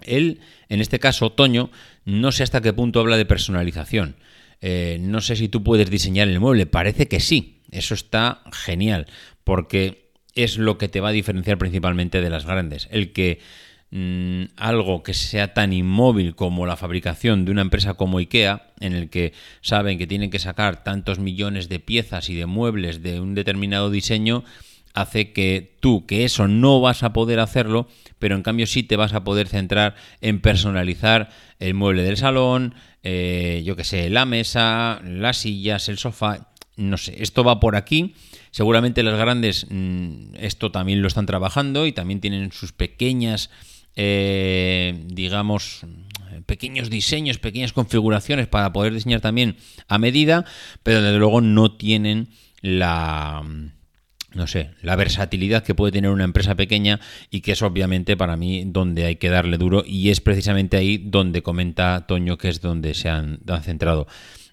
Él, 0.03 0.41
en 0.69 0.81
este 0.81 0.99
caso, 0.99 1.27
Otoño, 1.27 1.71
no 2.05 2.33
sé 2.33 2.43
hasta 2.43 2.61
qué 2.61 2.73
punto 2.73 2.99
habla 2.99 3.17
de 3.17 3.25
personalización. 3.25 4.17
Eh, 4.61 4.99
no 5.01 5.21
sé 5.21 5.37
si 5.37 5.49
tú 5.49 5.62
puedes 5.62 5.91
diseñar 5.91 6.27
el 6.27 6.41
mueble, 6.41 6.67
parece 6.67 7.07
que 7.07 7.21
sí, 7.21 7.62
eso 7.71 7.95
está 7.95 8.43
genial, 8.51 9.07
porque 9.45 10.11
es 10.35 10.59
lo 10.59 10.77
que 10.77 10.88
te 10.88 10.99
va 10.99 11.11
a 11.11 11.12
diferenciar 11.12 11.57
principalmente 11.57 12.21
de 12.21 12.31
las 12.31 12.47
grandes. 12.47 12.88
El 12.91 13.12
que 13.12 13.38
mm, 13.90 14.44
algo 14.57 15.03
que 15.03 15.14
sea 15.14 15.55
tan 15.55 15.72
inmóvil 15.72 16.35
como 16.35 16.66
la 16.66 16.77
fabricación 16.77 17.44
de 17.44 17.53
una 17.53 17.62
empresa 17.62 17.94
como 17.94 18.18
IKEA, 18.18 18.72
en 18.81 18.94
el 18.94 19.11
que 19.11 19.33
saben 19.61 19.98
que 19.98 20.07
tienen 20.07 20.31
que 20.31 20.38
sacar 20.38 20.85
tantos 20.85 21.18
millones 21.18 21.68
de 21.68 21.81
piezas 21.81 22.31
y 22.31 22.35
de 22.35 22.46
muebles 22.46 23.03
de 23.03 23.20
un 23.20 23.35
determinado 23.35 23.90
diseño, 23.90 24.44
hace 24.94 25.33
que 25.33 25.77
tú, 25.81 26.07
que 26.07 26.24
eso 26.24 26.48
no 26.48 26.81
vas 26.81 27.03
a 27.03 27.12
poder 27.12 27.40
hacerlo, 27.40 27.88
pero 28.18 28.35
en 28.35 28.42
cambio 28.42 28.66
sí 28.66 28.83
te 28.83 28.96
vas 28.96 29.12
a 29.12 29.24
poder 29.24 29.48
centrar 29.48 29.94
en 30.20 30.40
personalizar 30.40 31.31
el 31.59 31.74
mueble 31.74 32.03
del 32.03 32.16
salón, 32.16 32.74
eh, 33.03 33.62
yo 33.64 33.77
que 33.77 33.85
sé, 33.85 34.11
la 34.11 34.24
mesa, 34.24 35.01
las 35.05 35.38
sillas, 35.38 35.88
el 35.88 35.98
sofá, 35.98 36.48
no 36.77 36.96
sé, 36.96 37.22
esto 37.22 37.44
va 37.44 37.61
por 37.61 37.77
aquí. 37.77 38.14
Seguramente 38.51 39.03
las 39.03 39.18
grandes 39.18 39.66
mm, 39.68 40.37
esto 40.37 40.72
también 40.72 41.03
lo 41.03 41.09
están 41.09 41.27
trabajando 41.27 41.87
y 41.87 41.92
también 41.92 42.20
tienen 42.20 42.51
sus 42.53 42.72
pequeñas, 42.72 43.51
eh, 43.99 44.95
digamos, 45.07 45.81
pequeños 46.47 46.89
diseños, 46.89 47.39
pequeñas 47.39 47.73
configuraciones 47.73 48.47
para 48.47 48.73
poder 48.73 48.95
diseñar 48.95 49.21
también 49.21 49.57
a 49.89 49.99
medida, 49.99 50.45
pero 50.85 51.03
desde 51.03 51.19
luego 51.19 51.41
no 51.41 51.73
tienen 51.77 52.29
la 52.63 53.45
no 54.35 54.47
sé, 54.47 54.71
la 54.83 54.95
versatilidad 54.95 55.65
que 55.65 55.75
puede 55.75 55.91
tener 55.91 56.11
una 56.11 56.23
empresa 56.23 56.55
pequeña 56.55 57.01
y 57.31 57.41
que 57.41 57.53
es 57.53 57.63
obviamente 57.63 58.17
para 58.17 58.37
mí 58.37 58.65
donde 58.67 59.05
hay 59.05 59.17
que 59.17 59.31
darle 59.31 59.59
duro 59.59 59.83
y 59.85 60.11
es 60.11 60.21
precisamente 60.21 60.77
ahí 60.77 60.99
donde 60.99 61.43
comenta 61.43 62.07
Toño 62.07 62.39
que 62.39 62.51
es 62.51 62.61
donde 62.61 62.95
se 62.95 63.09
han, 63.09 63.41
centrado. 63.63 64.07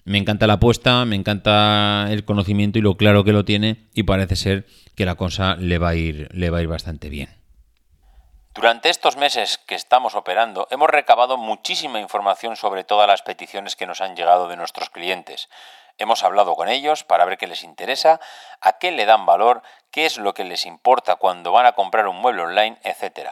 Me 0.04 0.18
encanta 0.18 0.48
la 0.48 0.54
apuesta, 0.54 1.04
me 1.04 1.14
encanta 1.14 2.08
el 2.10 2.24
conocimiento 2.24 2.78
y 2.78 2.82
lo 2.82 2.96
claro 2.96 3.22
que 3.22 3.32
lo 3.32 3.44
tiene 3.44 3.88
y 3.94 4.02
parece 4.02 4.34
ser 4.34 4.66
que 4.96 5.04
la 5.04 5.14
cosa 5.14 5.54
le 5.56 5.78
va 5.78 5.90
a 5.90 5.94
ir, 5.94 6.28
le 6.32 6.50
va 6.50 6.58
a 6.58 6.62
ir 6.62 6.68
bastante 6.68 7.08
bien. 7.10 7.28
Durante 8.56 8.88
estos 8.88 9.18
meses 9.18 9.58
que 9.58 9.74
estamos 9.74 10.14
operando 10.14 10.66
hemos 10.70 10.88
recabado 10.88 11.36
muchísima 11.36 12.00
información 12.00 12.56
sobre 12.56 12.84
todas 12.84 13.06
las 13.06 13.20
peticiones 13.20 13.76
que 13.76 13.84
nos 13.84 14.00
han 14.00 14.16
llegado 14.16 14.48
de 14.48 14.56
nuestros 14.56 14.88
clientes. 14.88 15.50
Hemos 15.98 16.24
hablado 16.24 16.54
con 16.54 16.70
ellos 16.70 17.04
para 17.04 17.26
ver 17.26 17.36
qué 17.36 17.46
les 17.46 17.62
interesa, 17.62 18.18
a 18.62 18.78
qué 18.78 18.92
le 18.92 19.04
dan 19.04 19.26
valor, 19.26 19.60
qué 19.90 20.06
es 20.06 20.16
lo 20.16 20.32
que 20.32 20.44
les 20.44 20.64
importa 20.64 21.16
cuando 21.16 21.52
van 21.52 21.66
a 21.66 21.72
comprar 21.72 22.08
un 22.08 22.16
mueble 22.16 22.44
online, 22.44 22.78
etc. 22.82 23.28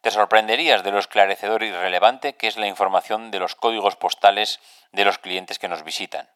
Te 0.00 0.12
sorprenderías 0.12 0.84
de 0.84 0.92
lo 0.92 1.00
esclarecedor 1.00 1.64
y 1.64 1.72
relevante 1.72 2.36
que 2.36 2.46
es 2.46 2.56
la 2.56 2.68
información 2.68 3.32
de 3.32 3.40
los 3.40 3.56
códigos 3.56 3.96
postales 3.96 4.60
de 4.92 5.04
los 5.04 5.18
clientes 5.18 5.58
que 5.58 5.66
nos 5.66 5.82
visitan. 5.82 6.28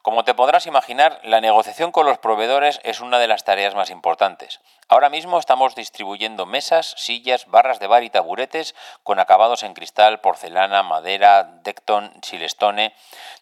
Como 0.00 0.24
te 0.24 0.32
podrás 0.32 0.66
imaginar, 0.66 1.20
la 1.22 1.42
negociación 1.42 1.92
con 1.92 2.06
los 2.06 2.18
proveedores 2.18 2.80
es 2.82 3.00
una 3.00 3.18
de 3.18 3.28
las 3.28 3.44
tareas 3.44 3.74
más 3.74 3.90
importantes. 3.90 4.60
Ahora 4.88 5.10
mismo 5.10 5.38
estamos 5.38 5.74
distribuyendo 5.74 6.46
mesas, 6.46 6.94
sillas, 6.96 7.46
barras 7.46 7.78
de 7.78 7.86
bar 7.86 8.04
y 8.04 8.10
taburetes 8.10 8.74
con 9.02 9.18
acabados 9.18 9.64
en 9.64 9.74
cristal, 9.74 10.20
porcelana, 10.20 10.82
madera, 10.82 11.44
Decton, 11.62 12.12
Silestone. 12.22 12.94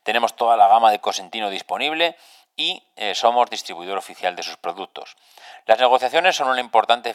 Tenemos 0.02 0.34
toda 0.34 0.56
la 0.56 0.66
gama 0.66 0.90
de 0.90 0.98
Cosentino 0.98 1.50
disponible 1.50 2.16
y 2.56 2.82
eh, 2.96 3.14
somos 3.14 3.48
distribuidor 3.48 3.96
oficial 3.96 4.34
de 4.34 4.42
sus 4.42 4.56
productos. 4.56 5.16
Las 5.66 5.78
negociaciones 5.78 6.34
son 6.34 6.48
una 6.48 6.60
importante 6.60 7.14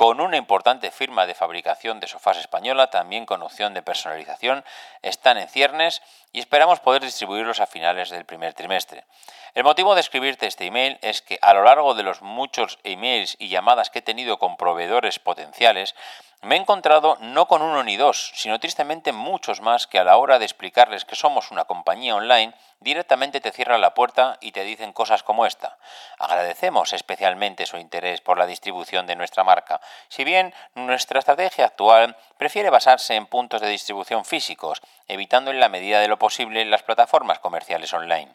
con 0.00 0.18
una 0.22 0.38
importante 0.38 0.90
firma 0.90 1.26
de 1.26 1.34
fabricación 1.34 2.00
de 2.00 2.06
sofás 2.06 2.38
española, 2.38 2.88
también 2.88 3.26
con 3.26 3.42
opción 3.42 3.74
de 3.74 3.82
personalización, 3.82 4.64
están 5.02 5.36
en 5.36 5.46
ciernes 5.46 6.00
y 6.32 6.40
esperamos 6.40 6.80
poder 6.80 7.02
distribuirlos 7.02 7.60
a 7.60 7.66
finales 7.66 8.08
del 8.08 8.24
primer 8.24 8.54
trimestre. 8.54 9.04
El 9.52 9.64
motivo 9.64 9.94
de 9.94 10.00
escribirte 10.00 10.46
este 10.46 10.64
email 10.64 10.98
es 11.02 11.20
que 11.20 11.38
a 11.42 11.52
lo 11.52 11.64
largo 11.64 11.92
de 11.92 12.02
los 12.02 12.22
muchos 12.22 12.78
emails 12.82 13.36
y 13.38 13.48
llamadas 13.48 13.90
que 13.90 13.98
he 13.98 14.02
tenido 14.02 14.38
con 14.38 14.56
proveedores 14.56 15.18
potenciales, 15.18 15.94
me 16.42 16.56
he 16.56 16.58
encontrado 16.58 17.18
no 17.20 17.46
con 17.46 17.60
uno 17.60 17.84
ni 17.84 17.96
dos, 17.96 18.32
sino 18.34 18.58
tristemente 18.58 19.12
muchos 19.12 19.60
más 19.60 19.86
que 19.86 19.98
a 19.98 20.04
la 20.04 20.16
hora 20.16 20.38
de 20.38 20.46
explicarles 20.46 21.04
que 21.04 21.14
somos 21.14 21.50
una 21.50 21.66
compañía 21.66 22.16
online, 22.16 22.54
directamente 22.80 23.40
te 23.40 23.52
cierran 23.52 23.82
la 23.82 23.92
puerta 23.92 24.38
y 24.40 24.52
te 24.52 24.64
dicen 24.64 24.92
cosas 24.94 25.22
como 25.22 25.44
esta. 25.44 25.78
Agradecemos 26.18 26.94
especialmente 26.94 27.66
su 27.66 27.76
interés 27.76 28.22
por 28.22 28.38
la 28.38 28.46
distribución 28.46 29.06
de 29.06 29.16
nuestra 29.16 29.44
marca, 29.44 29.80
si 30.08 30.24
bien 30.24 30.54
nuestra 30.74 31.18
estrategia 31.18 31.66
actual 31.66 32.16
prefiere 32.38 32.70
basarse 32.70 33.16
en 33.16 33.26
puntos 33.26 33.60
de 33.60 33.68
distribución 33.68 34.24
físicos, 34.24 34.80
evitando 35.08 35.50
en 35.50 35.60
la 35.60 35.68
medida 35.68 36.00
de 36.00 36.08
lo 36.08 36.18
posible 36.18 36.64
las 36.64 36.82
plataformas 36.82 37.38
comerciales 37.38 37.92
online. 37.92 38.34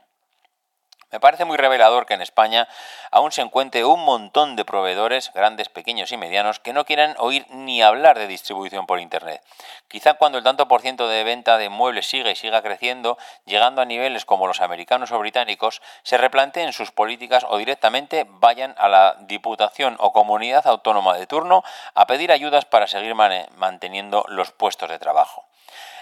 Me 1.16 1.22
parece 1.22 1.46
muy 1.46 1.56
revelador 1.56 2.06
que 2.06 2.14
en 2.14 2.22
España 2.22 2.68
aún 3.10 3.32
se 3.32 3.42
encuentre 3.42 3.86
un 3.86 4.04
montón 4.04 4.58
de 4.58 4.66
proveedores, 4.66 5.32
grandes, 5.34 5.70
pequeños 5.70 6.12
y 6.12 6.18
medianos, 6.18 6.60
que 6.60 6.74
no 6.74 6.84
quieran 6.84 7.16
oír 7.20 7.46
ni 7.52 7.82
hablar 7.82 8.20
de 8.20 8.28
distribución 8.28 8.86
por 8.86 9.00
Internet. 9.00 9.42
Quizá 9.88 10.16
cuando 10.16 10.40
el 10.40 10.44
tanto 10.44 10.68
por 10.68 10.82
ciento 10.82 11.08
de 11.08 11.24
venta 11.24 11.58
de 11.58 11.70
muebles 11.70 12.10
siga 12.10 12.32
y 12.32 12.36
siga 12.36 12.62
creciendo, 12.62 13.18
llegando 13.46 13.82
a 13.82 13.86
niveles 13.86 14.26
como 14.26 14.46
los 14.46 14.60
americanos 14.60 15.14
o 15.14 15.20
británicos, 15.20 15.82
se 16.04 16.18
replanteen 16.18 16.74
sus 16.74 16.92
políticas 16.92 17.46
o 17.48 17.60
directamente 17.60 18.26
vayan 18.28 18.76
a 18.78 18.90
la 18.90 19.16
Diputación 19.22 19.96
o 20.02 20.12
Comunidad 20.12 20.68
Autónoma 20.68 21.16
de 21.16 21.28
turno 21.28 21.64
a 21.94 22.08
pedir 22.08 22.34
ayudas 22.34 22.66
para 22.66 22.88
seguir 22.88 23.16
manteniendo 23.16 24.26
los 24.28 24.52
puestos 24.52 24.90
de 24.90 25.00
trabajo. 25.00 25.46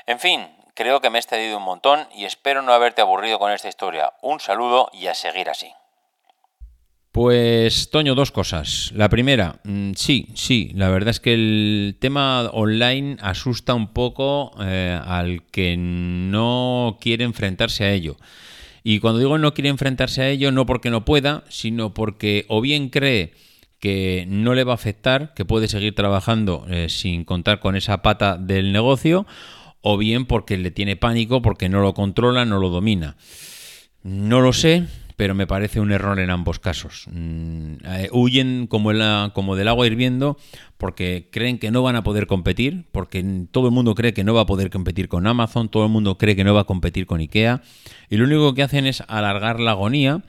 En 0.07 0.19
fin, 0.19 0.62
Creo 0.75 1.01
que 1.01 1.09
me 1.09 1.19
he 1.19 1.21
excedido 1.21 1.57
un 1.57 1.63
montón 1.63 2.07
y 2.15 2.25
espero 2.25 2.61
no 2.61 2.73
haberte 2.73 3.01
aburrido 3.01 3.37
con 3.37 3.51
esta 3.51 3.69
historia. 3.69 4.13
Un 4.21 4.39
saludo 4.39 4.89
y 4.91 5.07
a 5.07 5.13
seguir 5.13 5.49
así. 5.49 5.67
Pues, 7.11 7.91
Toño, 7.91 8.15
dos 8.15 8.31
cosas. 8.31 8.91
La 8.95 9.07
primera, 9.07 9.59
mm, 9.65 9.91
sí, 9.93 10.29
sí, 10.33 10.71
la 10.73 10.89
verdad 10.89 11.09
es 11.09 11.19
que 11.19 11.35
el 11.35 11.95
tema 11.99 12.49
online 12.51 13.17
asusta 13.21 13.75
un 13.75 13.93
poco 13.93 14.51
eh, 14.59 14.99
al 15.05 15.43
que 15.51 15.75
no 15.77 16.97
quiere 16.99 17.23
enfrentarse 17.23 17.83
a 17.83 17.91
ello. 17.91 18.17
Y 18.83 18.99
cuando 18.99 19.19
digo 19.19 19.37
no 19.37 19.53
quiere 19.53 19.69
enfrentarse 19.69 20.23
a 20.23 20.29
ello, 20.29 20.51
no 20.51 20.65
porque 20.65 20.89
no 20.89 21.05
pueda, 21.05 21.43
sino 21.49 21.93
porque 21.93 22.45
o 22.49 22.61
bien 22.61 22.89
cree 22.89 23.33
que 23.79 24.25
no 24.27 24.55
le 24.55 24.63
va 24.63 24.71
a 24.71 24.75
afectar, 24.75 25.35
que 25.35 25.45
puede 25.45 25.67
seguir 25.67 25.93
trabajando 25.93 26.65
eh, 26.67 26.89
sin 26.89 27.25
contar 27.25 27.59
con 27.59 27.75
esa 27.75 28.01
pata 28.01 28.37
del 28.37 28.73
negocio, 28.73 29.27
o 29.83 29.97
bien 29.97 30.25
porque 30.25 30.57
le 30.57 30.71
tiene 30.71 30.95
pánico, 30.95 31.41
porque 31.41 31.69
no 31.69 31.81
lo 31.81 31.93
controla, 31.93 32.45
no 32.45 32.57
lo 32.57 32.69
domina. 32.69 33.17
No 34.01 34.39
lo 34.39 34.53
sé, 34.53 34.87
pero 35.17 35.35
me 35.35 35.45
parece 35.45 35.81
un 35.81 35.91
error 35.91 36.19
en 36.19 36.29
ambos 36.29 36.59
casos. 36.59 37.05
Mm, 37.11 37.75
eh, 37.85 38.09
huyen 38.13 38.67
como, 38.67 38.93
del 38.93 39.67
agua 39.67 39.85
hirviendo 39.85 40.37
porque 40.77 41.27
creen 41.31 41.59
que 41.59 41.69
no 41.69 41.83
van 41.83 41.97
a 41.97 42.03
poder 42.03 42.27
competir, 42.27 42.85
porque 42.93 43.23
todo 43.51 43.67
el 43.67 43.73
mundo 43.73 43.93
cree 43.93 44.13
que 44.13 44.23
no 44.23 44.33
va 44.33 44.41
a 44.41 44.45
poder 44.45 44.69
competir 44.69 45.09
con 45.09 45.27
Amazon, 45.27 45.67
todo 45.67 45.83
el 45.83 45.91
mundo 45.91 46.17
cree 46.17 46.35
que 46.37 46.45
no 46.45 46.53
va 46.53 46.61
a 46.61 46.65
competir 46.65 47.05
con 47.05 47.19
IKEA, 47.19 47.61
y 48.09 48.17
lo 48.17 48.25
único 48.25 48.53
que 48.53 48.63
hacen 48.63 48.85
es 48.85 49.01
alargar 49.07 49.59
la 49.59 49.71
agonía. 49.71 50.23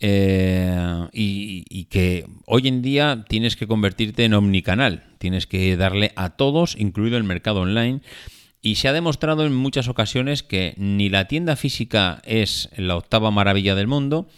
Eh, 0.00 1.08
y, 1.12 1.84
que 1.86 2.24
hoy 2.46 2.68
en 2.68 2.82
día 2.82 3.24
tienes 3.28 3.56
que 3.56 3.66
convertirte 3.66 4.24
en 4.24 4.34
omnicanal, 4.34 5.02
tienes 5.18 5.48
que 5.48 5.76
darle 5.76 6.12
a 6.14 6.36
todos, 6.36 6.76
incluido 6.78 7.16
el 7.16 7.24
mercado 7.24 7.62
online, 7.62 8.00
y 8.60 8.76
se 8.76 8.88
ha 8.88 8.92
demostrado 8.92 9.46
en 9.46 9.54
muchas 9.54 9.88
ocasiones 9.88 10.42
que 10.42 10.74
ni 10.76 11.08
la 11.08 11.26
tienda 11.26 11.56
física 11.56 12.20
es 12.24 12.70
la 12.76 12.96
octava 12.96 13.30
maravilla 13.30 13.74
del 13.74 13.86
mundo, 13.86 14.28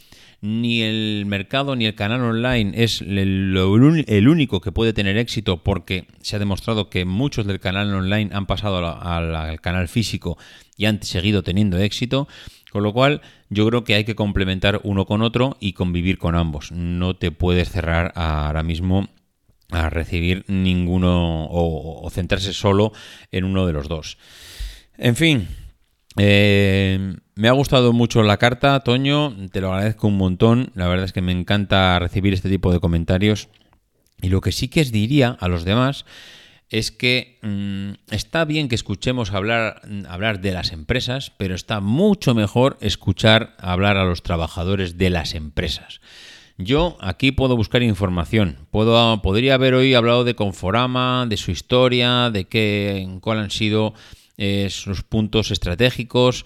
ni 0.42 0.82
el 0.82 1.24
mercado 1.26 1.76
ni 1.76 1.84
el 1.84 1.94
canal 1.94 2.22
online 2.22 2.72
es 2.74 3.02
el, 3.02 3.56
único 3.56 4.60
que 4.60 4.72
puede 4.72 4.92
tener 4.92 5.16
éxito 5.18 5.62
porque 5.62 6.06
se 6.22 6.36
ha 6.36 6.38
demostrado 6.38 6.88
que 6.88 7.04
muchos 7.04 7.46
del 7.46 7.60
canal 7.60 7.92
online 7.94 8.30
han 8.32 8.46
pasado 8.46 8.78
al 8.78 9.60
canal 9.60 9.88
físico 9.88 10.38
y 10.76 10.86
han 10.86 11.02
seguido 11.02 11.42
teniendo 11.42 11.78
éxito. 11.78 12.26
Con 12.70 12.84
lo 12.84 12.92
cual, 12.92 13.20
yo 13.48 13.66
creo 13.66 13.82
que 13.82 13.94
hay 13.94 14.04
que 14.04 14.14
complementar 14.14 14.80
uno 14.84 15.04
con 15.04 15.22
otro 15.22 15.56
y 15.58 15.72
convivir 15.72 16.18
con 16.18 16.36
ambos. 16.36 16.70
No 16.70 17.16
te 17.16 17.32
puedes 17.32 17.68
cerrar 17.68 18.12
ahora 18.14 18.62
mismo 18.62 19.08
a 19.70 19.90
recibir 19.90 20.44
ninguno 20.48 21.46
o, 21.50 22.08
centrarse 22.10 22.52
solo 22.52 22.92
en 23.30 23.44
uno 23.44 23.66
de 23.66 23.72
los 23.72 23.88
dos. 23.88 24.18
En 24.96 25.16
fin, 25.16 25.48
eh, 26.16 27.16
me 27.34 27.48
ha 27.48 27.52
gustado 27.52 27.92
mucho 27.92 28.22
la 28.22 28.36
carta, 28.36 28.80
Toño, 28.80 29.34
te 29.50 29.60
lo 29.60 29.72
agradezco 29.72 30.08
un 30.08 30.16
montón. 30.16 30.72
La 30.74 30.88
verdad 30.88 31.06
es 31.06 31.12
que 31.12 31.22
me 31.22 31.32
encanta 31.32 31.98
recibir 31.98 32.34
este 32.34 32.48
tipo 32.48 32.72
de 32.72 32.80
comentarios. 32.80 33.48
Y 34.20 34.28
lo 34.28 34.40
que 34.40 34.52
sí 34.52 34.68
que 34.68 34.82
os 34.82 34.92
diría 34.92 35.36
a 35.40 35.48
los 35.48 35.64
demás 35.64 36.04
es 36.68 36.92
que 36.92 37.38
mm, 37.42 38.12
está 38.14 38.44
bien 38.44 38.68
que 38.68 38.76
escuchemos 38.76 39.32
hablar, 39.32 39.82
hablar 40.08 40.40
de 40.40 40.52
las 40.52 40.72
empresas, 40.72 41.32
pero 41.36 41.54
está 41.54 41.80
mucho 41.80 42.34
mejor 42.34 42.78
escuchar 42.80 43.56
hablar 43.58 43.96
a 43.96 44.04
los 44.04 44.22
trabajadores 44.22 44.96
de 44.96 45.10
las 45.10 45.34
empresas. 45.34 46.00
Yo 46.62 46.98
aquí 47.00 47.32
puedo 47.32 47.56
buscar 47.56 47.82
información. 47.82 48.58
Puedo, 48.70 49.22
podría 49.22 49.54
haber 49.54 49.72
hoy 49.72 49.94
hablado 49.94 50.24
de 50.24 50.34
Conforama, 50.34 51.24
de 51.26 51.38
su 51.38 51.50
historia, 51.50 52.30
de 52.30 52.44
qué, 52.44 53.08
cuáles 53.22 53.44
han 53.44 53.50
sido 53.50 53.94
eh, 54.36 54.68
sus 54.68 55.02
puntos 55.02 55.50
estratégicos, 55.50 56.44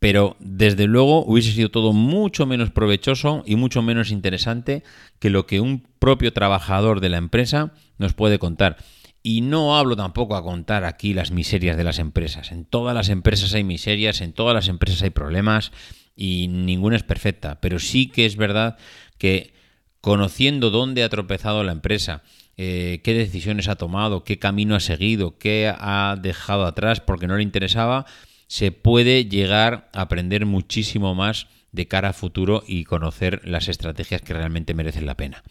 pero 0.00 0.36
desde 0.40 0.86
luego 0.86 1.24
hubiese 1.24 1.52
sido 1.52 1.70
todo 1.70 1.92
mucho 1.92 2.44
menos 2.44 2.70
provechoso 2.70 3.44
y 3.46 3.54
mucho 3.54 3.82
menos 3.82 4.10
interesante 4.10 4.82
que 5.20 5.30
lo 5.30 5.46
que 5.46 5.60
un 5.60 5.86
propio 6.00 6.32
trabajador 6.32 7.00
de 7.00 7.08
la 7.08 7.18
empresa 7.18 7.72
nos 7.98 8.14
puede 8.14 8.40
contar. 8.40 8.76
Y 9.22 9.42
no 9.42 9.76
hablo 9.76 9.96
tampoco 9.96 10.34
a 10.34 10.42
contar 10.42 10.84
aquí 10.84 11.14
las 11.14 11.30
miserias 11.30 11.76
de 11.76 11.84
las 11.84 12.00
empresas. 12.00 12.50
En 12.50 12.64
todas 12.64 12.94
las 12.94 13.08
empresas 13.08 13.54
hay 13.54 13.64
miserias, 13.64 14.20
en 14.20 14.32
todas 14.32 14.54
las 14.54 14.68
empresas 14.68 15.02
hay 15.02 15.10
problemas 15.10 15.72
y 16.16 16.48
ninguna 16.48 16.96
es 16.96 17.02
perfecta. 17.02 17.60
Pero 17.60 17.78
sí 17.78 18.08
que 18.08 18.26
es 18.26 18.36
verdad 18.36 18.76
que 19.18 19.52
conociendo 20.00 20.70
dónde 20.70 21.02
ha 21.02 21.08
tropezado 21.08 21.64
la 21.64 21.72
empresa, 21.72 22.22
eh, 22.56 23.00
qué 23.02 23.12
decisiones 23.12 23.68
ha 23.68 23.76
tomado, 23.76 24.24
qué 24.24 24.38
camino 24.38 24.74
ha 24.74 24.80
seguido, 24.80 25.36
qué 25.38 25.72
ha 25.76 26.16
dejado 26.20 26.64
atrás 26.64 27.00
porque 27.00 27.26
no 27.26 27.36
le 27.36 27.42
interesaba, 27.42 28.06
se 28.46 28.72
puede 28.72 29.26
llegar 29.26 29.90
a 29.92 30.02
aprender 30.02 30.46
muchísimo 30.46 31.14
más 31.14 31.48
de 31.72 31.88
cara 31.88 32.10
a 32.10 32.12
futuro 32.12 32.62
y 32.66 32.84
conocer 32.84 33.42
las 33.44 33.68
estrategias 33.68 34.22
que 34.22 34.32
realmente 34.32 34.74
merecen 34.74 35.06
la 35.06 35.16
pena. 35.16 35.42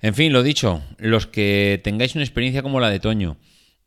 En 0.00 0.14
fin, 0.14 0.32
lo 0.32 0.42
dicho, 0.42 0.82
los 0.98 1.26
que 1.26 1.80
tengáis 1.82 2.14
una 2.14 2.24
experiencia 2.24 2.62
como 2.62 2.80
la 2.80 2.88
de 2.88 3.00
Toño, 3.00 3.36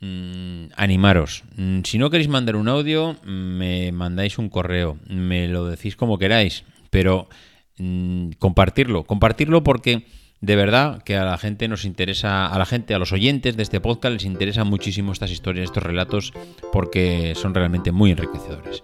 mm, 0.02 0.66
animaros. 0.76 1.44
Mm, 1.56 1.82
si 1.84 1.98
no 1.98 2.10
queréis 2.10 2.30
mandar 2.30 2.58
un 2.58 2.68
audio, 2.68 3.18
me 3.24 3.92
mandáis 3.92 4.38
un 4.38 4.50
correo, 4.50 5.00
me 5.08 5.48
lo 5.48 5.66
decís 5.66 5.96
como 5.96 6.20
queráis, 6.20 6.66
pero 6.90 7.30
mm, 7.78 8.32
compartirlo, 8.40 9.04
compartirlo 9.04 9.64
porque 9.64 10.06
de 10.42 10.56
verdad 10.56 11.04
que 11.04 11.16
a 11.16 11.24
la 11.24 11.38
gente 11.38 11.68
nos 11.68 11.86
interesa, 11.86 12.48
a 12.48 12.58
la 12.58 12.66
gente, 12.66 12.96
a 12.96 13.00
los 13.00 13.12
oyentes 13.12 13.56
de 13.58 13.64
este 13.64 13.80
podcast 13.80 14.14
les 14.14 14.26
interesan 14.26 14.68
muchísimo 14.68 15.12
estas 15.12 15.32
historias, 15.32 15.66
estos 15.66 15.84
relatos, 15.84 16.34
porque 16.72 17.34
son 17.36 17.54
realmente 17.54 17.92
muy 17.92 18.12
enriquecedores. 18.12 18.82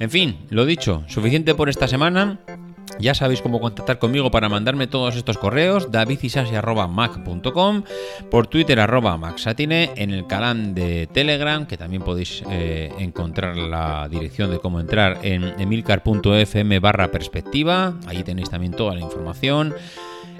En 0.00 0.10
fin, 0.10 0.36
lo 0.50 0.64
dicho, 0.64 1.04
suficiente 1.06 1.54
por 1.54 1.68
esta 1.68 1.86
semana. 1.86 2.40
Ya 2.98 3.14
sabéis 3.14 3.42
cómo 3.42 3.60
contactar 3.60 3.98
conmigo 3.98 4.30
para 4.30 4.48
mandarme 4.48 4.86
todos 4.86 5.16
estos 5.16 5.36
correos, 5.38 5.90
davidisasi.mac.com, 5.90 7.82
por 8.30 8.46
Twitter 8.46 8.80
arroba 8.80 9.18
en 9.96 10.10
el 10.10 10.26
canal 10.26 10.74
de 10.74 11.06
Telegram, 11.12 11.66
que 11.66 11.76
también 11.76 12.02
podéis 12.02 12.42
eh, 12.50 12.90
encontrar 12.98 13.56
la 13.56 14.08
dirección 14.08 14.50
de 14.50 14.58
cómo 14.58 14.80
entrar 14.80 15.18
en 15.22 15.44
emilcar.fm 15.58 16.78
barra 16.80 17.10
perspectiva, 17.10 17.94
ahí 18.06 18.22
tenéis 18.22 18.50
también 18.50 18.72
toda 18.72 18.94
la 18.94 19.00
información. 19.00 19.74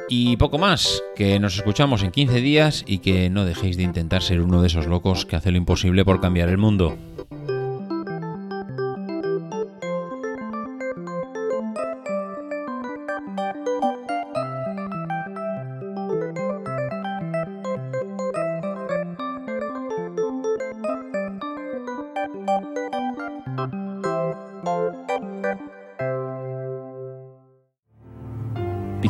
Y 0.08 0.36
poco 0.36 0.58
más, 0.58 1.02
que 1.16 1.40
nos 1.40 1.56
escuchamos 1.56 2.04
en 2.04 2.12
15 2.12 2.40
días 2.40 2.84
y 2.86 2.98
que 2.98 3.28
no 3.28 3.44
dejéis 3.44 3.76
de 3.76 3.82
intentar 3.82 4.22
ser 4.22 4.40
uno 4.40 4.62
de 4.62 4.68
esos 4.68 4.86
locos 4.86 5.26
que 5.26 5.34
hace 5.34 5.50
lo 5.50 5.58
imposible 5.58 6.04
por 6.04 6.20
cambiar 6.20 6.48
el 6.48 6.58
mundo. 6.58 6.96